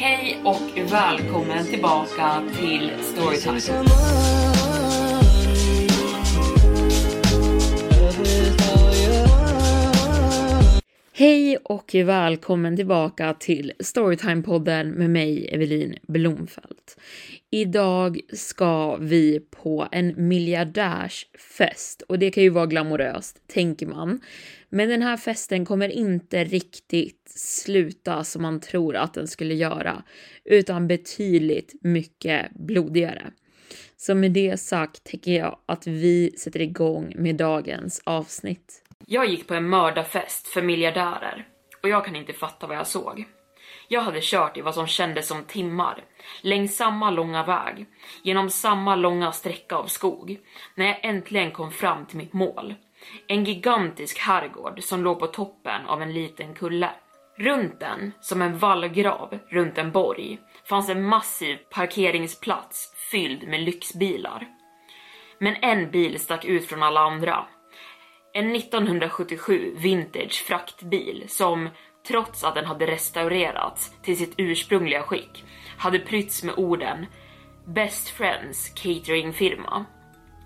Hej 0.00 0.40
och 0.44 0.92
välkommen 0.92 1.66
tillbaka 1.66 2.42
till 2.58 2.92
Storytime. 3.00 3.84
Hej 11.12 11.56
och 11.56 11.94
välkommen 11.94 12.76
tillbaka 12.76 13.34
till 13.34 13.72
Storytime-podden 13.78 14.84
med 14.84 15.10
mig, 15.10 15.48
Evelin 15.52 15.98
Blomfelt. 16.02 16.98
Idag 17.50 18.20
ska 18.32 18.96
vi 18.96 19.40
på 19.50 19.88
en 19.92 20.28
miljardärsfest 20.28 22.02
och 22.02 22.18
det 22.18 22.30
kan 22.30 22.42
ju 22.42 22.50
vara 22.50 22.66
glamoröst, 22.66 23.36
tänker 23.46 23.86
man. 23.86 24.20
Men 24.68 24.88
den 24.88 25.02
här 25.02 25.16
festen 25.16 25.64
kommer 25.64 25.88
inte 25.88 26.44
riktigt 26.44 27.32
sluta 27.36 28.24
som 28.24 28.42
man 28.42 28.60
tror 28.60 28.96
att 28.96 29.14
den 29.14 29.28
skulle 29.28 29.54
göra, 29.54 30.02
utan 30.44 30.88
betydligt 30.88 31.74
mycket 31.82 32.50
blodigare. 32.50 33.32
Så 33.96 34.14
med 34.14 34.32
det 34.32 34.60
sagt 34.60 35.04
tänker 35.04 35.32
jag 35.32 35.58
att 35.66 35.86
vi 35.86 36.30
sätter 36.38 36.62
igång 36.62 37.12
med 37.16 37.36
dagens 37.36 38.02
avsnitt. 38.04 38.82
Jag 39.06 39.26
gick 39.26 39.46
på 39.46 39.54
en 39.54 39.68
mördarfest 39.68 40.48
för 40.48 40.62
miljardärer 40.62 41.48
och 41.82 41.88
jag 41.88 42.04
kan 42.04 42.16
inte 42.16 42.32
fatta 42.32 42.66
vad 42.66 42.76
jag 42.76 42.86
såg. 42.86 43.24
Jag 43.88 44.00
hade 44.00 44.20
kört 44.22 44.56
i 44.56 44.60
vad 44.60 44.74
som 44.74 44.86
kändes 44.86 45.26
som 45.26 45.44
timmar, 45.44 46.04
längs 46.42 46.76
samma 46.76 47.10
långa 47.10 47.44
väg, 47.44 47.86
genom 48.22 48.50
samma 48.50 48.96
långa 48.96 49.32
sträcka 49.32 49.76
av 49.76 49.86
skog, 49.86 50.38
när 50.74 50.86
jag 50.86 51.04
äntligen 51.04 51.50
kom 51.50 51.70
fram 51.70 52.06
till 52.06 52.16
mitt 52.18 52.32
mål. 52.32 52.74
En 53.26 53.44
gigantisk 53.44 54.18
herrgård 54.18 54.82
som 54.82 55.04
låg 55.04 55.18
på 55.18 55.26
toppen 55.26 55.86
av 55.86 56.02
en 56.02 56.12
liten 56.12 56.54
kulle. 56.54 56.90
Runt 57.36 57.80
den, 57.80 58.12
som 58.20 58.42
en 58.42 58.58
vallgrav 58.58 59.38
runt 59.48 59.78
en 59.78 59.92
borg, 59.92 60.38
fanns 60.68 60.88
en 60.88 61.04
massiv 61.04 61.56
parkeringsplats 61.70 62.94
fylld 63.10 63.48
med 63.48 63.60
lyxbilar. 63.60 64.48
Men 65.38 65.56
en 65.56 65.90
bil 65.90 66.20
stack 66.20 66.44
ut 66.44 66.66
från 66.66 66.82
alla 66.82 67.00
andra. 67.00 67.44
En 68.32 68.56
1977 68.56 69.74
vintage 69.76 70.44
fraktbil 70.46 71.24
som, 71.28 71.68
trots 72.08 72.44
att 72.44 72.54
den 72.54 72.66
hade 72.66 72.86
restaurerats 72.86 73.92
till 74.02 74.18
sitt 74.18 74.34
ursprungliga 74.36 75.02
skick, 75.02 75.44
hade 75.78 75.98
prytts 75.98 76.42
med 76.42 76.54
orden 76.56 77.06
Best 77.66 78.08
Friends 78.08 78.68
Cateringfirma. 78.68 79.84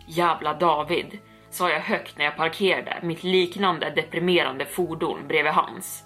Jävla 0.09 0.55
David, 0.55 1.19
sa 1.55 1.71
jag 1.71 1.81
högt 1.81 2.19
när 2.19 2.25
jag 2.25 2.37
parkerade 2.37 3.01
mitt 3.03 3.25
liknande 3.25 3.91
deprimerande 3.91 4.67
fordon 4.67 5.29
bredvid 5.29 5.53
hans. 5.53 6.05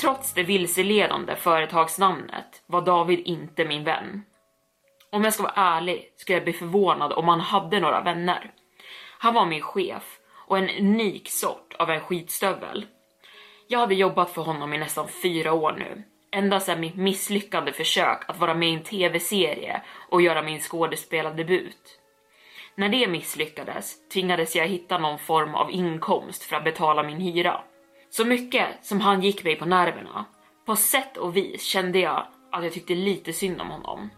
Trots 0.00 0.32
det 0.34 0.42
vilseledande 0.42 1.36
företagsnamnet 1.36 2.62
var 2.66 2.82
David 2.82 3.20
inte 3.20 3.64
min 3.64 3.84
vän. 3.84 4.22
Om 5.12 5.24
jag 5.24 5.34
ska 5.34 5.42
vara 5.42 5.52
ärlig 5.56 6.12
skulle 6.16 6.36
jag 6.36 6.44
bli 6.44 6.52
förvånad 6.52 7.12
om 7.12 7.28
han 7.28 7.40
hade 7.40 7.80
några 7.80 8.00
vänner. 8.00 8.50
Han 9.18 9.34
var 9.34 9.46
min 9.46 9.62
chef 9.62 10.18
och 10.46 10.58
en 10.58 10.70
unik 10.70 11.30
sort 11.30 11.74
av 11.78 11.90
en 11.90 12.00
skitstövel. 12.00 12.86
Jag 13.68 13.78
hade 13.78 13.94
jobbat 13.94 14.30
för 14.30 14.42
honom 14.42 14.72
i 14.72 14.78
nästan 14.78 15.08
fyra 15.08 15.52
år 15.52 15.72
nu, 15.72 16.02
ända 16.32 16.60
sedan 16.60 16.80
mitt 16.80 16.96
misslyckade 16.96 17.72
försök 17.72 18.30
att 18.30 18.38
vara 18.38 18.54
med 18.54 18.68
i 18.68 18.74
en 18.74 18.82
tv-serie 18.82 19.82
och 20.08 20.22
göra 20.22 20.42
min 20.42 20.60
skådespelardebut. 20.60 21.98
När 22.78 22.88
det 22.88 23.08
misslyckades 23.08 24.08
tvingades 24.08 24.56
jag 24.56 24.66
hitta 24.66 24.98
någon 24.98 25.18
form 25.18 25.54
av 25.54 25.70
inkomst 25.70 26.42
för 26.42 26.56
att 26.56 26.64
betala 26.64 27.02
min 27.02 27.20
hyra. 27.20 27.60
Så 28.10 28.24
mycket 28.24 28.66
som 28.82 29.00
han 29.00 29.22
gick 29.22 29.44
mig 29.44 29.56
på 29.56 29.64
nerverna, 29.64 30.24
på 30.66 30.76
sätt 30.76 31.16
och 31.16 31.36
vis 31.36 31.62
kände 31.62 31.98
jag 31.98 32.26
att 32.52 32.64
jag 32.64 32.72
tyckte 32.72 32.94
lite 32.94 33.32
synd 33.32 33.60
om 33.60 33.70
honom. 33.70 34.10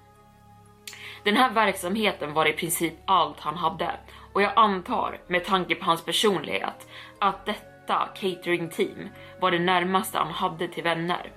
Den 1.25 1.37
här 1.37 1.51
verksamheten 1.51 2.33
var 2.33 2.47
i 2.47 2.53
princip 2.53 2.95
allt 3.05 3.41
han 3.41 3.57
hade 3.57 3.91
och 4.33 4.43
jag 4.43 4.53
antar, 4.57 5.21
med 5.27 5.45
tanke 5.45 5.75
på 5.75 5.85
hans 5.85 6.05
personlighet, 6.05 6.89
att 7.19 7.47
detta 7.47 8.09
catering-team 8.15 9.09
var 9.41 9.51
det 9.51 9.59
närmaste 9.59 10.19
han 10.19 10.33
hade 10.33 10.69
till 10.69 10.83
vänner. 10.85 11.33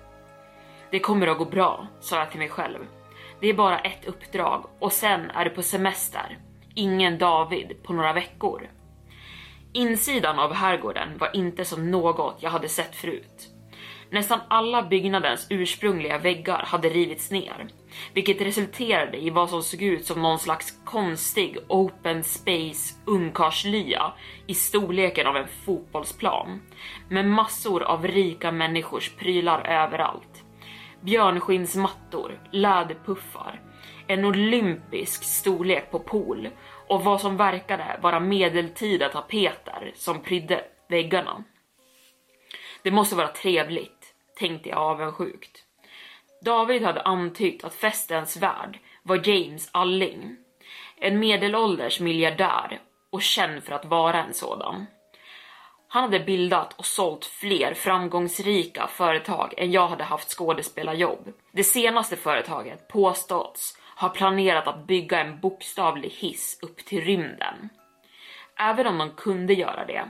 Det 0.92 1.00
kommer 1.00 1.28
att 1.28 1.38
gå 1.38 1.46
bra, 1.46 1.88
sa 2.00 2.18
jag 2.18 2.32
till 2.32 2.40
mig 2.40 2.50
själv. 2.50 2.80
Det 3.40 3.48
är 3.48 3.54
bara 3.54 3.80
ett 3.80 4.06
uppdrag 4.06 4.66
och 4.80 4.94
sen 4.94 5.32
är 5.32 5.46
du 5.46 5.52
på 5.52 5.62
semester. 5.62 6.38
Ingen 6.76 7.18
David 7.18 7.84
på 7.84 7.94
några 7.94 8.14
veckor. 8.14 8.70
Insidan 9.74 10.40
av 10.40 10.54
herrgården 10.54 11.18
var 11.18 11.36
inte 11.36 11.66
som 11.66 11.92
något 11.92 12.38
jag 12.40 12.50
hade 12.50 12.70
sett 12.70 12.96
förut. 12.96 13.50
Nästan 14.10 14.40
alla 14.48 14.84
byggnadens 14.84 15.48
ursprungliga 15.50 16.18
väggar 16.18 16.64
hade 16.66 16.90
rivits 16.90 17.32
ner, 17.32 17.68
vilket 18.14 18.42
resulterade 18.42 19.18
i 19.18 19.30
vad 19.30 19.50
som 19.50 19.64
såg 19.64 19.82
ut 19.82 20.06
som 20.06 20.22
någon 20.22 20.40
slags 20.40 20.74
konstig 20.86 21.58
open 21.68 22.24
space 22.24 22.96
ungkarlslya 23.06 24.14
i 24.48 24.54
storleken 24.54 25.28
av 25.28 25.38
en 25.38 25.48
fotbollsplan, 25.66 26.62
med 27.10 27.26
massor 27.26 27.84
av 27.84 28.08
rika 28.08 28.52
människors 28.52 29.10
prylar 29.10 29.68
överallt. 29.68 30.44
Björnskinnsmattor, 31.02 32.40
läderpuffar, 32.52 33.62
en 34.08 34.26
olympisk 34.26 35.24
storlek 35.24 35.92
på 35.92 36.00
pool 36.00 36.50
och 36.88 37.04
vad 37.04 37.22
som 37.22 37.38
verkade 37.38 38.00
vara 38.02 38.20
medeltida 38.20 39.10
tapeter 39.10 39.92
som 39.96 40.22
prydde 40.22 40.64
väggarna. 40.90 41.44
Det 42.82 42.92
måste 42.92 43.16
vara 43.16 43.28
trevligt, 43.28 44.14
tänkte 44.36 44.70
jag 44.70 44.78
avundsjukt. 44.78 45.64
David 46.42 46.84
hade 46.84 47.02
antytt 47.02 47.64
att 47.64 47.76
festens 47.76 48.38
värd 48.38 48.80
var 49.04 49.30
James 49.30 49.70
Alling, 49.72 50.38
en 50.98 51.20
medelålders 51.20 52.00
miljardär 52.00 52.82
och 53.10 53.22
känd 53.22 53.64
för 53.64 53.74
att 53.74 53.86
vara 53.86 54.24
en 54.24 54.34
sådan. 54.34 54.86
Han 55.88 56.04
hade 56.04 56.20
bildat 56.20 56.74
och 56.74 56.86
sålt 56.86 57.26
fler 57.26 57.74
framgångsrika 57.74 58.88
företag 58.88 59.54
än 59.58 59.72
jag 59.72 59.88
hade 59.88 60.04
haft 60.04 60.30
skådespelarjobb. 60.30 61.34
Det 61.52 61.64
senaste 61.64 62.16
företaget 62.16 62.88
påståtts 62.88 63.78
har 63.96 64.10
planerat 64.10 64.68
att 64.68 64.88
bygga 64.88 65.20
en 65.20 65.40
bokstavlig 65.40 66.10
hiss 66.10 66.60
upp 66.62 66.86
till 66.86 67.02
rymden. 67.02 67.70
Även 68.60 68.88
om 68.88 68.98
de 68.98 69.10
kunde 69.10 69.54
göra 69.54 69.86
det, 69.86 70.10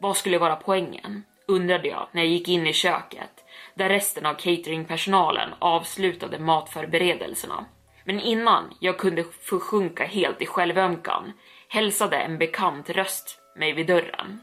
vad 0.00 0.16
skulle 0.16 0.38
vara 0.38 0.56
poängen? 0.56 1.24
Undrade 1.48 1.88
jag 1.88 2.08
när 2.12 2.22
jag 2.22 2.30
gick 2.30 2.48
in 2.48 2.66
i 2.66 2.72
köket, 2.72 3.44
där 3.74 3.88
resten 3.88 4.26
av 4.26 4.34
cateringpersonalen 4.34 5.50
avslutade 5.58 6.38
matförberedelserna. 6.38 7.64
Men 8.04 8.20
innan 8.20 8.74
jag 8.80 8.98
kunde 8.98 9.24
försjunka 9.24 10.04
helt 10.04 10.42
i 10.42 10.46
självömkan 10.46 11.32
hälsade 11.68 12.16
en 12.16 12.38
bekant 12.38 12.90
röst 12.90 13.40
mig 13.56 13.72
vid 13.72 13.86
dörren. 13.86 14.40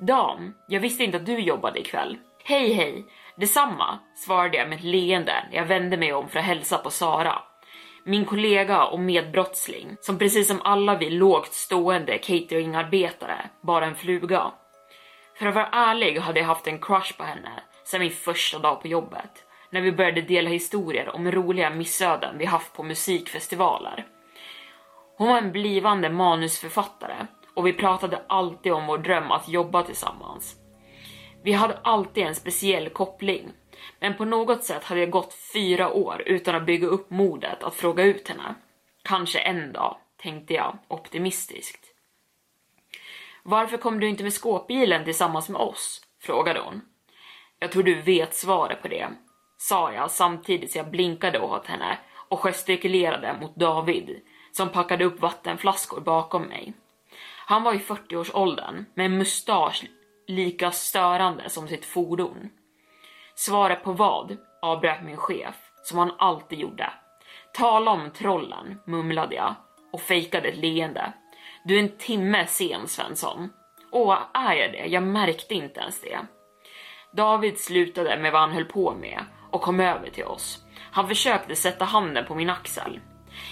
Dam, 0.00 0.54
jag 0.68 0.80
visste 0.80 1.04
inte 1.04 1.16
att 1.16 1.26
du 1.26 1.38
jobbade 1.38 1.80
ikväll. 1.80 2.18
Hej 2.44 2.72
hej, 2.72 3.04
detsamma, 3.36 3.98
svarade 4.14 4.56
jag 4.56 4.68
med 4.68 4.78
ett 4.78 4.84
leende 4.84 5.44
när 5.50 5.56
jag 5.56 5.66
vände 5.66 5.96
mig 5.96 6.12
om 6.12 6.28
för 6.28 6.38
att 6.38 6.44
hälsa 6.44 6.78
på 6.78 6.90
Sara. 6.90 7.42
Min 8.04 8.24
kollega 8.24 8.84
och 8.84 9.00
medbrottsling, 9.00 9.96
som 10.00 10.18
precis 10.18 10.48
som 10.48 10.62
alla 10.62 10.96
vi 10.96 11.10
lågt 11.10 11.52
stående 11.52 12.18
cateringarbetare 12.18 13.50
bara 13.62 13.86
en 13.86 13.94
fluga. 13.94 14.52
För 15.38 15.46
att 15.46 15.54
vara 15.54 15.68
ärlig 15.72 16.18
hade 16.18 16.40
jag 16.40 16.46
haft 16.46 16.66
en 16.66 16.80
crush 16.80 17.16
på 17.16 17.24
henne 17.24 17.62
sen 17.84 18.00
min 18.00 18.10
första 18.10 18.58
dag 18.58 18.80
på 18.82 18.88
jobbet, 18.88 19.44
när 19.70 19.80
vi 19.80 19.92
började 19.92 20.22
dela 20.22 20.50
historier 20.50 21.14
om 21.14 21.30
roliga 21.30 21.70
missöden 21.70 22.38
vi 22.38 22.44
haft 22.44 22.72
på 22.72 22.82
musikfestivaler. 22.82 24.06
Hon 25.16 25.28
var 25.28 25.38
en 25.38 25.52
blivande 25.52 26.10
manusförfattare 26.10 27.26
och 27.54 27.66
vi 27.66 27.72
pratade 27.72 28.22
alltid 28.26 28.72
om 28.72 28.86
vår 28.86 28.98
dröm 28.98 29.30
att 29.30 29.48
jobba 29.48 29.82
tillsammans. 29.82 30.56
Vi 31.44 31.52
hade 31.52 31.78
alltid 31.82 32.26
en 32.26 32.34
speciell 32.34 32.88
koppling, 32.88 33.52
men 34.00 34.16
på 34.16 34.24
något 34.24 34.64
sätt 34.64 34.84
hade 34.84 35.00
det 35.00 35.06
gått 35.06 35.34
fyra 35.52 35.92
år 35.92 36.22
utan 36.26 36.54
att 36.54 36.66
bygga 36.66 36.86
upp 36.86 37.10
modet 37.10 37.62
att 37.62 37.74
fråga 37.74 38.04
ut 38.04 38.28
henne. 38.28 38.54
Kanske 39.02 39.38
en 39.38 39.72
dag, 39.72 39.96
tänkte 40.16 40.54
jag 40.54 40.78
optimistiskt. 40.88 41.94
Varför 43.42 43.76
kom 43.76 44.00
du 44.00 44.08
inte 44.08 44.22
med 44.22 44.32
skåpbilen 44.32 45.04
tillsammans 45.04 45.48
med 45.48 45.60
oss? 45.60 46.02
frågade 46.20 46.60
hon. 46.60 46.80
Jag 47.58 47.72
tror 47.72 47.82
du 47.82 48.02
vet 48.02 48.34
svaret 48.34 48.82
på 48.82 48.88
det, 48.88 49.08
sa 49.58 49.92
jag 49.92 50.10
samtidigt 50.10 50.72
som 50.72 50.78
jag 50.78 50.90
blinkade 50.90 51.40
åt 51.40 51.66
henne 51.66 51.98
och 52.28 52.40
gestikulerade 52.40 53.36
mot 53.40 53.56
David 53.56 54.20
som 54.52 54.68
packade 54.68 55.04
upp 55.04 55.20
vattenflaskor 55.20 56.00
bakom 56.00 56.42
mig. 56.42 56.72
Han 57.46 57.62
var 57.62 57.74
i 57.74 57.78
40-årsåldern 57.78 58.84
med 58.94 59.06
en 59.06 59.18
mustasch 59.18 59.84
lika 60.26 60.70
störande 60.70 61.50
som 61.50 61.68
sitt 61.68 61.84
fordon. 61.84 62.50
Svaret 63.38 63.84
på 63.84 63.92
vad? 63.92 64.36
avbröt 64.62 65.02
min 65.02 65.16
chef, 65.16 65.54
som 65.82 65.98
han 65.98 66.12
alltid 66.18 66.58
gjorde. 66.58 66.92
Tala 67.52 67.90
om 67.90 68.10
trollen, 68.10 68.80
mumlade 68.84 69.34
jag 69.34 69.54
och 69.92 70.00
fejkade 70.00 70.48
ett 70.48 70.56
leende. 70.56 71.12
Du 71.64 71.74
är 71.74 71.82
en 71.82 71.98
timme 71.98 72.46
sen 72.46 72.88
Svensson. 72.88 73.50
Åh, 73.92 74.18
är 74.34 74.54
jag 74.54 74.72
det? 74.72 74.86
Jag 74.86 75.02
märkte 75.02 75.54
inte 75.54 75.80
ens 75.80 76.00
det. 76.00 76.18
David 77.12 77.58
slutade 77.58 78.18
med 78.18 78.32
vad 78.32 78.40
han 78.40 78.52
höll 78.52 78.64
på 78.64 78.94
med 78.94 79.24
och 79.50 79.62
kom 79.62 79.80
över 79.80 80.10
till 80.10 80.24
oss. 80.24 80.64
Han 80.92 81.08
försökte 81.08 81.56
sätta 81.56 81.84
handen 81.84 82.24
på 82.26 82.34
min 82.34 82.50
axel. 82.50 83.00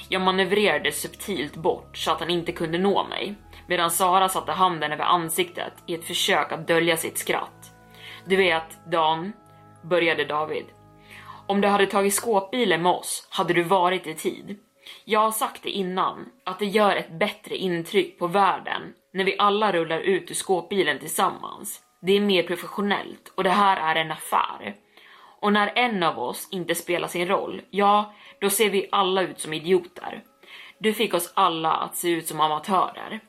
Jag 0.08 0.22
manövrerade 0.22 0.92
subtilt 0.92 1.56
bort 1.56 1.96
så 1.96 2.12
att 2.12 2.20
han 2.20 2.30
inte 2.30 2.52
kunde 2.52 2.78
nå 2.78 3.06
mig, 3.06 3.34
medan 3.66 3.90
Sara 3.90 4.28
satte 4.28 4.52
handen 4.52 4.92
över 4.92 5.04
ansiktet 5.04 5.72
i 5.86 5.94
ett 5.94 6.06
försök 6.06 6.52
att 6.52 6.68
dölja 6.68 6.96
sitt 6.96 7.18
skratt. 7.18 7.72
Du 8.24 8.36
vet, 8.36 8.90
Dan, 8.90 9.32
började 9.88 10.24
David. 10.24 10.64
Om 11.46 11.60
du 11.60 11.68
hade 11.68 11.86
tagit 11.86 12.14
skåpbilen 12.14 12.82
med 12.82 12.92
oss 12.92 13.28
hade 13.30 13.54
du 13.54 13.62
varit 13.62 14.06
i 14.06 14.14
tid. 14.14 14.58
Jag 15.04 15.20
har 15.20 15.30
sagt 15.30 15.62
det 15.62 15.70
innan, 15.70 16.28
att 16.44 16.58
det 16.58 16.66
gör 16.66 16.96
ett 16.96 17.18
bättre 17.18 17.56
intryck 17.56 18.18
på 18.18 18.26
världen 18.26 18.82
när 19.12 19.24
vi 19.24 19.38
alla 19.38 19.72
rullar 19.72 20.00
ut 20.00 20.30
ur 20.30 20.34
skåpbilen 20.34 20.98
tillsammans. 20.98 21.80
Det 22.02 22.16
är 22.16 22.20
mer 22.20 22.42
professionellt 22.42 23.32
och 23.34 23.44
det 23.44 23.50
här 23.50 23.96
är 23.96 24.00
en 24.00 24.10
affär. 24.10 24.74
Och 25.40 25.52
när 25.52 25.72
en 25.74 26.02
av 26.02 26.18
oss 26.18 26.48
inte 26.50 26.74
spelar 26.74 27.08
sin 27.08 27.28
roll, 27.28 27.62
ja, 27.70 28.14
då 28.40 28.50
ser 28.50 28.70
vi 28.70 28.88
alla 28.92 29.22
ut 29.22 29.40
som 29.40 29.52
idioter. 29.52 30.22
Du 30.78 30.92
fick 30.92 31.14
oss 31.14 31.32
alla 31.34 31.72
att 31.72 31.96
se 31.96 32.10
ut 32.10 32.26
som 32.26 32.40
amatörer. 32.40 33.20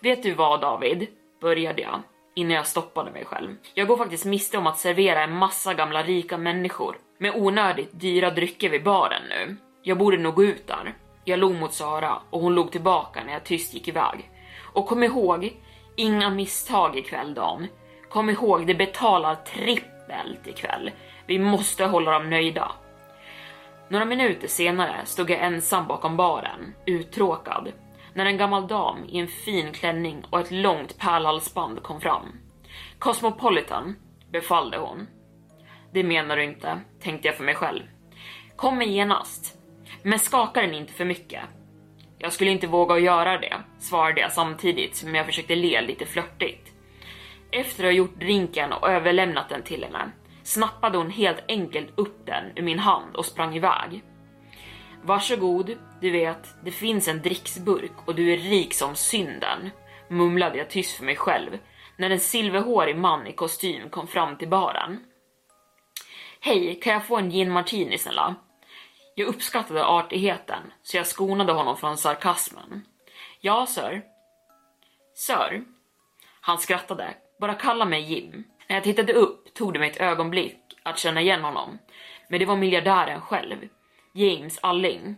Vet 0.00 0.22
du 0.22 0.34
vad 0.34 0.60
David? 0.60 1.06
Började 1.40 1.82
jag 1.82 2.02
innan 2.40 2.56
jag 2.56 2.66
stoppade 2.66 3.10
mig 3.10 3.24
själv. 3.24 3.56
Jag 3.74 3.88
går 3.88 3.96
faktiskt 3.96 4.24
miste 4.24 4.58
om 4.58 4.66
att 4.66 4.78
servera 4.78 5.24
en 5.24 5.36
massa 5.36 5.74
gamla 5.74 6.02
rika 6.02 6.38
människor 6.38 6.96
med 7.18 7.34
onödigt 7.36 7.90
dyra 7.92 8.30
drycker 8.30 8.70
vid 8.70 8.84
baren 8.84 9.22
nu. 9.28 9.56
Jag 9.82 9.98
borde 9.98 10.16
nog 10.16 10.34
gå 10.34 10.44
ut 10.44 10.66
där. 10.66 10.94
Jag 11.24 11.38
log 11.38 11.54
mot 11.54 11.74
Sara 11.74 12.18
och 12.30 12.40
hon 12.40 12.54
log 12.54 12.72
tillbaka 12.72 13.24
när 13.24 13.32
jag 13.32 13.44
tyst 13.44 13.74
gick 13.74 13.88
iväg. 13.88 14.30
Och 14.72 14.86
kom 14.86 15.02
ihåg, 15.02 15.56
inga 15.96 16.30
misstag 16.30 16.98
ikväll 16.98 17.34
Dan. 17.34 17.66
Kom 18.10 18.30
ihåg, 18.30 18.66
det 18.66 18.74
betalar 18.74 19.34
trippelt 19.34 20.46
ikväll. 20.46 20.90
Vi 21.26 21.38
måste 21.38 21.84
hålla 21.84 22.10
dem 22.10 22.30
nöjda. 22.30 22.72
Några 23.88 24.04
minuter 24.04 24.48
senare 24.48 24.96
stod 25.04 25.30
jag 25.30 25.40
ensam 25.40 25.86
bakom 25.86 26.16
baren, 26.16 26.74
uttråkad, 26.86 27.72
när 28.14 28.26
en 28.26 28.36
gammal 28.36 28.68
dam 28.68 29.04
i 29.08 29.18
en 29.18 29.28
fin 29.28 29.72
klänning 29.72 30.24
och 30.30 30.40
ett 30.40 30.50
långt 30.50 30.98
pärlhalsband 30.98 31.82
kom 31.82 32.00
fram. 32.00 32.32
Cosmopolitan, 32.98 33.96
befallde 34.32 34.78
hon. 34.78 35.06
Det 35.92 36.02
menar 36.02 36.36
du 36.36 36.44
inte, 36.44 36.80
tänkte 37.02 37.28
jag 37.28 37.36
för 37.36 37.44
mig 37.44 37.54
själv. 37.54 37.82
Kommer 38.56 38.84
genast, 38.84 39.58
men 40.02 40.18
skaka 40.18 40.60
den 40.60 40.74
inte 40.74 40.92
för 40.92 41.04
mycket. 41.04 41.42
Jag 42.18 42.32
skulle 42.32 42.50
inte 42.50 42.66
våga 42.66 42.94
att 42.94 43.02
göra 43.02 43.38
det, 43.38 43.56
svarade 43.78 44.20
jag 44.20 44.32
samtidigt 44.32 44.96
som 44.96 45.14
jag 45.14 45.26
försökte 45.26 45.54
le 45.54 45.80
lite 45.80 46.06
flörtigt. 46.06 46.72
Efter 47.50 47.84
att 47.84 47.88
ha 47.88 47.92
gjort 47.92 48.20
drinken 48.20 48.72
och 48.72 48.88
överlämnat 48.88 49.48
den 49.48 49.62
till 49.62 49.84
henne 49.84 50.10
snappade 50.42 50.98
hon 50.98 51.10
helt 51.10 51.44
enkelt 51.48 51.88
upp 51.94 52.26
den 52.26 52.44
ur 52.56 52.62
min 52.62 52.78
hand 52.78 53.16
och 53.16 53.26
sprang 53.26 53.56
iväg. 53.56 54.02
Varsågod, 55.02 55.76
du 56.00 56.10
vet, 56.10 56.64
det 56.64 56.70
finns 56.70 57.08
en 57.08 57.22
dricksburk 57.22 57.92
och 58.06 58.14
du 58.14 58.32
är 58.32 58.36
rik 58.36 58.74
som 58.74 58.94
synden, 58.94 59.70
mumlade 60.08 60.58
jag 60.58 60.70
tyst 60.70 60.96
för 60.96 61.04
mig 61.04 61.16
själv 61.16 61.58
när 61.96 62.10
en 62.10 62.20
silverhårig 62.20 62.96
man 62.96 63.26
i 63.26 63.32
kostym 63.32 63.90
kom 63.90 64.06
fram 64.06 64.36
till 64.36 64.48
baren. 64.48 65.04
Hej, 66.40 66.80
kan 66.82 66.92
jag 66.92 67.06
få 67.06 67.16
en 67.16 67.30
gin 67.30 67.50
martini 67.50 67.98
snälla? 67.98 68.34
Jag 69.14 69.28
uppskattade 69.28 69.86
artigheten, 69.86 70.72
så 70.82 70.96
jag 70.96 71.06
skonade 71.06 71.52
honom 71.52 71.76
från 71.76 71.96
sarkasmen. 71.96 72.84
Ja, 73.40 73.66
sir. 73.66 74.02
Sir? 75.14 75.64
Han 76.40 76.58
skrattade. 76.58 77.14
Bara 77.40 77.54
kalla 77.54 77.84
mig 77.84 78.00
Jim. 78.00 78.44
När 78.68 78.76
jag 78.76 78.84
tittade 78.84 79.12
upp 79.12 79.54
tog 79.54 79.72
det 79.72 79.78
mig 79.78 79.90
ett 79.90 80.00
ögonblick 80.00 80.58
att 80.82 80.98
känna 80.98 81.20
igen 81.20 81.44
honom. 81.44 81.78
Men 82.28 82.40
det 82.40 82.46
var 82.46 82.56
miljardären 82.56 83.20
själv. 83.20 83.68
James 84.12 84.58
Alling. 84.62 85.16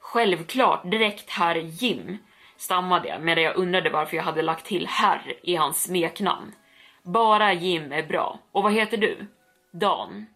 Självklart, 0.00 0.90
direkt 0.90 1.30
herr 1.30 1.56
Jim, 1.56 2.18
stammade 2.56 3.08
jag 3.08 3.22
medan 3.22 3.44
jag 3.44 3.56
undrade 3.56 3.90
varför 3.90 4.16
jag 4.16 4.24
hade 4.24 4.42
lagt 4.42 4.66
till 4.66 4.86
herr 4.86 5.34
i 5.42 5.56
hans 5.56 5.82
smeknamn. 5.82 6.54
Bara 7.02 7.52
Jim 7.52 7.92
är 7.92 8.02
bra. 8.02 8.38
Och 8.52 8.62
vad 8.62 8.72
heter 8.72 8.96
du? 8.96 9.26
Dan. 9.72 10.26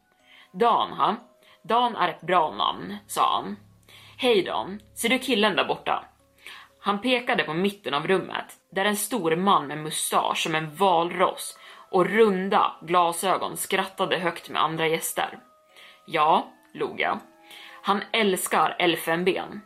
Dan, 0.52 0.92
ha? 0.92 1.16
Dan 1.62 1.96
är 1.96 2.08
ett 2.08 2.20
bra 2.20 2.50
namn, 2.50 2.96
sa 3.06 3.34
han. 3.36 3.56
Hej 4.16 4.42
Dan, 4.42 4.80
ser 4.94 5.08
du 5.08 5.18
killen 5.18 5.56
där 5.56 5.64
borta? 5.64 6.04
Han 6.80 7.00
pekade 7.00 7.44
på 7.44 7.54
mitten 7.54 7.94
av 7.94 8.06
rummet, 8.06 8.46
där 8.70 8.84
en 8.84 8.96
stor 8.96 9.36
man 9.36 9.66
med 9.66 9.78
mustasch 9.78 10.38
som 10.38 10.54
en 10.54 10.74
valross 10.74 11.58
och 11.90 12.06
runda 12.06 12.72
glasögon 12.82 13.56
skrattade 13.56 14.18
högt 14.18 14.48
med 14.48 14.62
andra 14.62 14.86
gäster. 14.86 15.38
Ja, 16.06 16.48
log 16.74 17.00
jag. 17.00 17.20
Han 17.82 18.02
älskar 18.12 18.76
elfenben. 18.78 19.60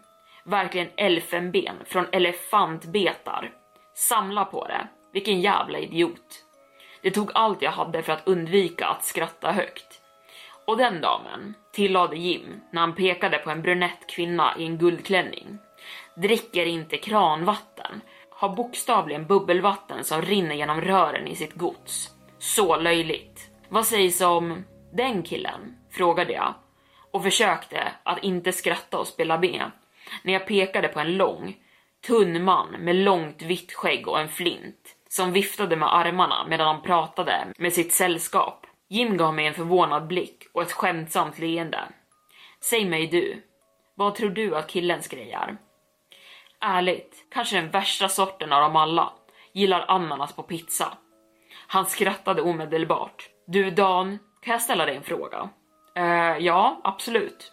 Verkligen 0.44 0.88
elfenben 0.96 1.76
från 1.84 2.06
elefantbetar. 2.12 3.50
Samla 3.94 4.44
på 4.44 4.66
det. 4.66 4.88
Vilken 5.12 5.40
jävla 5.40 5.78
idiot. 5.78 6.44
Det 7.02 7.10
tog 7.10 7.30
allt 7.34 7.62
jag 7.62 7.70
hade 7.70 8.02
för 8.02 8.12
att 8.12 8.28
undvika 8.28 8.86
att 8.86 9.04
skratta 9.04 9.52
högt. 9.52 10.00
Och 10.66 10.76
den 10.76 11.00
damen, 11.00 11.54
tillade 11.72 12.16
Jim 12.16 12.60
när 12.72 12.80
han 12.80 12.94
pekade 12.94 13.38
på 13.38 13.50
en 13.50 13.62
brunett 13.62 14.06
kvinna 14.06 14.54
i 14.58 14.64
en 14.64 14.78
guldklänning, 14.78 15.58
dricker 16.16 16.66
inte 16.66 16.96
kranvatten, 16.96 18.00
har 18.30 18.48
bokstavligen 18.48 19.26
bubbelvatten 19.26 20.04
som 20.04 20.22
rinner 20.22 20.54
genom 20.54 20.80
rören 20.80 21.26
i 21.26 21.36
sitt 21.36 21.54
gods. 21.54 22.10
Så 22.38 22.76
löjligt. 22.76 23.50
Vad 23.68 23.86
sägs 23.86 24.20
om 24.20 24.64
den 24.92 25.22
killen? 25.22 25.76
Frågade 25.90 26.32
jag 26.32 26.54
och 27.14 27.22
försökte 27.22 27.92
att 28.02 28.24
inte 28.24 28.52
skratta 28.52 28.98
och 28.98 29.06
spela 29.06 29.38
med 29.38 29.70
när 30.22 30.32
jag 30.32 30.46
pekade 30.46 30.88
på 30.88 31.00
en 31.00 31.16
lång, 31.16 31.56
tunn 32.06 32.44
man 32.44 32.70
med 32.70 32.96
långt 32.96 33.42
vitt 33.42 33.72
skägg 33.72 34.08
och 34.08 34.20
en 34.20 34.28
flint 34.28 34.96
som 35.08 35.32
viftade 35.32 35.76
med 35.76 35.94
armarna 35.94 36.46
medan 36.48 36.66
han 36.66 36.82
pratade 36.82 37.46
med 37.58 37.72
sitt 37.72 37.92
sällskap. 37.92 38.66
Jim 38.88 39.16
gav 39.16 39.34
mig 39.34 39.46
en 39.46 39.54
förvånad 39.54 40.06
blick 40.06 40.46
och 40.52 40.62
ett 40.62 40.72
skämtsamt 40.72 41.38
leende. 41.38 41.80
Säg 42.60 42.84
mig 42.84 43.06
du, 43.06 43.42
vad 43.94 44.14
tror 44.14 44.30
du 44.30 44.56
att 44.56 44.70
killen 44.70 45.00
grejar? 45.10 45.56
Ärligt, 46.60 47.26
kanske 47.30 47.56
den 47.56 47.70
värsta 47.70 48.08
sorten 48.08 48.52
av 48.52 48.62
dem 48.62 48.76
alla. 48.76 49.12
Gillar 49.52 49.84
ananas 49.88 50.32
på 50.32 50.42
pizza. 50.42 50.98
Han 51.66 51.86
skrattade 51.86 52.42
omedelbart. 52.42 53.28
Du 53.46 53.70
Dan, 53.70 54.18
kan 54.42 54.52
jag 54.52 54.62
ställa 54.62 54.86
dig 54.86 54.96
en 54.96 55.02
fråga? 55.02 55.50
Uh, 55.98 56.38
ja, 56.38 56.80
absolut. 56.84 57.52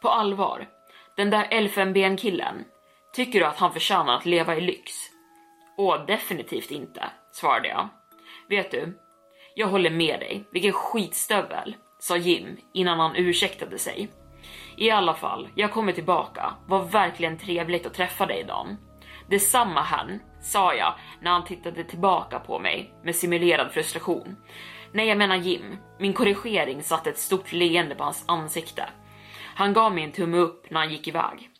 På 0.00 0.08
allvar, 0.08 0.68
den 1.16 1.30
där 1.30 1.48
elfenbenkillen, 1.50 2.64
tycker 3.12 3.40
du 3.40 3.46
att 3.46 3.58
han 3.58 3.72
förtjänar 3.72 4.16
att 4.16 4.26
leva 4.26 4.56
i 4.56 4.60
lyx? 4.60 4.92
Åh, 5.76 6.06
definitivt 6.06 6.70
inte, 6.70 7.10
svarade 7.32 7.68
jag. 7.68 7.88
Vet 8.48 8.70
du, 8.70 8.98
jag 9.54 9.66
håller 9.66 9.90
med 9.90 10.20
dig, 10.20 10.44
vilken 10.50 10.72
skitstövel, 10.72 11.76
sa 11.98 12.16
Jim 12.16 12.56
innan 12.72 13.00
han 13.00 13.16
ursäktade 13.16 13.78
sig. 13.78 14.08
I 14.76 14.90
alla 14.90 15.14
fall, 15.14 15.48
jag 15.54 15.72
kommer 15.72 15.92
tillbaka. 15.92 16.54
Var 16.66 16.84
verkligen 16.84 17.38
trevligt 17.38 17.86
att 17.86 17.94
träffa 17.94 18.26
dig 18.26 18.44
Dan. 18.44 18.76
Detsamma 19.28 19.80
han, 19.80 20.20
sa 20.42 20.74
jag 20.74 20.94
när 21.20 21.30
han 21.30 21.44
tittade 21.44 21.84
tillbaka 21.84 22.38
på 22.38 22.58
mig 22.58 22.94
med 23.02 23.16
simulerad 23.16 23.72
frustration. 23.72 24.36
Nej, 24.94 25.08
jag 25.08 25.18
menar 25.18 25.36
Jim. 25.36 25.78
Min 25.98 26.12
korrigering 26.12 26.82
satte 26.82 27.10
ett 27.10 27.18
stort 27.18 27.52
leende 27.52 27.94
på 27.94 28.04
hans 28.04 28.24
ansikte. 28.28 28.88
Han 29.54 29.72
gav 29.72 29.94
mig 29.94 30.04
en 30.04 30.12
tumme 30.12 30.36
upp 30.36 30.70
när 30.70 30.80
han 30.80 30.90
gick 30.90 31.08
iväg. 31.08 31.50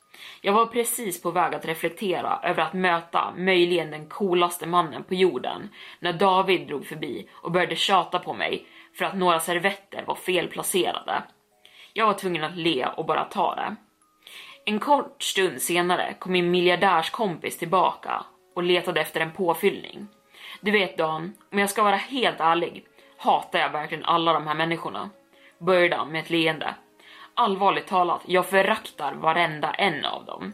Jag 0.40 0.52
var 0.52 0.66
precis 0.66 1.22
på 1.22 1.30
väg 1.30 1.54
att 1.54 1.64
reflektera 1.64 2.40
över 2.42 2.62
att 2.62 2.72
möta 2.72 3.34
möjligen 3.36 3.90
den 3.90 4.08
coolaste 4.08 4.66
mannen 4.66 5.04
på 5.04 5.14
jorden 5.14 5.68
när 6.00 6.12
David 6.12 6.66
drog 6.66 6.86
förbi 6.86 7.28
och 7.32 7.52
började 7.52 7.76
tjata 7.76 8.18
på 8.18 8.34
mig 8.34 8.66
för 8.98 9.04
att 9.04 9.16
några 9.16 9.40
servetter 9.40 10.04
var 10.06 10.14
felplacerade. 10.14 11.22
Jag 11.92 12.06
var 12.06 12.14
tvungen 12.14 12.44
att 12.44 12.56
le 12.56 12.86
och 12.96 13.06
bara 13.06 13.24
ta 13.24 13.54
det. 13.54 13.76
En 14.64 14.80
kort 14.80 15.22
stund 15.22 15.62
senare 15.62 16.14
kom 16.18 16.32
min 16.32 16.50
miljardärskompis 16.50 17.58
tillbaka 17.58 18.24
och 18.54 18.62
letade 18.62 19.00
efter 19.00 19.20
en 19.20 19.32
påfyllning. 19.32 20.06
Du 20.60 20.70
vet 20.70 20.98
Dan, 20.98 21.32
om 21.52 21.58
jag 21.58 21.70
ska 21.70 21.82
vara 21.82 21.96
helt 21.96 22.40
ärlig 22.40 22.84
hatar 23.18 23.58
jag 23.58 23.70
verkligen 23.70 24.04
alla 24.04 24.32
de 24.32 24.46
här 24.46 24.54
människorna. 24.54 25.10
Började 25.58 25.96
han 25.96 26.12
med 26.12 26.22
ett 26.22 26.30
leende. 26.30 26.74
Allvarligt 27.34 27.86
talat, 27.86 28.22
jag 28.26 28.46
föraktar 28.46 29.14
varenda 29.14 29.72
en 29.72 30.04
av 30.04 30.24
dem. 30.24 30.52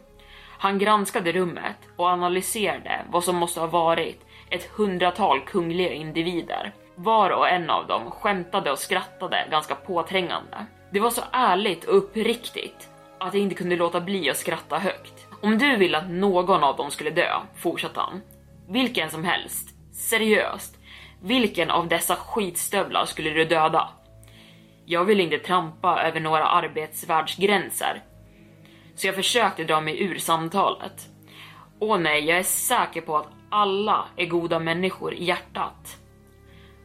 Han 0.59 0.79
granskade 0.79 1.33
rummet 1.33 1.77
och 1.97 2.07
analyserade 2.07 3.05
vad 3.11 3.25
som 3.25 3.37
måste 3.37 3.61
ha 3.61 3.67
varit 3.67 4.27
ett 4.51 4.71
hundratal 4.71 5.41
kungliga 5.41 5.93
individer. 5.93 6.73
Var 6.95 7.31
och 7.31 7.49
en 7.49 7.71
av 7.71 7.87
dem 7.87 8.11
skämtade 8.11 8.71
och 8.71 8.79
skrattade 8.79 9.49
ganska 9.51 9.75
påträngande. 9.75 10.67
Det 10.91 11.01
var 11.01 11.11
så 11.11 11.23
ärligt 11.33 11.85
och 11.85 11.97
uppriktigt 11.97 12.89
att 13.19 13.35
jag 13.35 13.43
inte 13.43 13.55
kunde 13.55 13.77
låta 13.77 14.01
bli 14.01 14.31
att 14.31 14.37
skratta 14.37 14.79
högt. 14.79 15.27
Om 15.43 15.59
du 15.59 15.77
vill 15.77 15.95
att 15.95 16.11
någon 16.11 16.65
av 16.65 16.77
dem 16.77 16.91
skulle 16.91 17.11
dö, 17.11 17.41
fortsatte 17.57 18.01
han. 18.01 18.21
Vilken 18.69 19.11
som 19.11 19.25
helst. 19.25 19.69
Seriöst. 19.93 20.80
Vilken 21.23 21.71
av 21.71 21.89
dessa 21.89 22.17
skitstövlar 22.17 23.05
skulle 23.05 23.31
du 23.31 23.45
döda? 23.45 23.89
Jag 24.85 25.05
vill 25.05 25.21
inte 25.21 25.39
trampa 25.39 26.03
över 26.03 26.21
några 26.21 26.45
arbetsvärldsgränser. 26.45 28.03
Så 28.95 29.07
jag 29.07 29.15
försökte 29.15 29.65
dra 29.65 29.81
mig 29.81 30.03
ur 30.03 30.19
samtalet. 30.19 31.09
Åh 31.79 31.99
nej, 31.99 32.25
jag 32.25 32.39
är 32.39 32.43
säker 32.43 33.01
på 33.01 33.17
att 33.17 33.29
alla 33.51 34.05
är 34.17 34.27
goda 34.27 34.59
människor 34.59 35.15
i 35.15 35.25
hjärtat. 35.25 35.97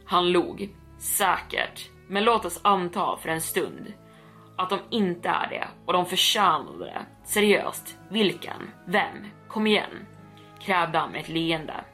Han 0.04 0.32
log. 0.32 0.68
Säkert. 0.98 1.88
Men 2.08 2.24
låt 2.24 2.44
oss 2.44 2.60
anta 2.64 3.16
för 3.16 3.28
en 3.28 3.40
stund 3.40 3.92
att 4.56 4.70
de 4.70 4.78
inte 4.90 5.28
är 5.28 5.48
det 5.48 5.68
och 5.86 5.92
de 5.92 6.06
förtjänade 6.06 6.84
det. 6.84 7.06
Seriöst, 7.24 7.98
vilken? 8.10 8.70
Vem? 8.86 9.26
Kom 9.48 9.66
igen, 9.66 10.06
krävde 10.60 10.98
han 10.98 11.10
med 11.10 11.20
ett 11.20 11.28
leende. 11.28 11.84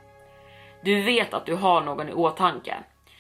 Du 0.85 1.03
vet 1.03 1.35
att 1.35 1.47
du 1.47 1.55
har 1.55 1.81
någon 1.81 2.09
i 2.09 2.12
åtanke. 2.12 2.75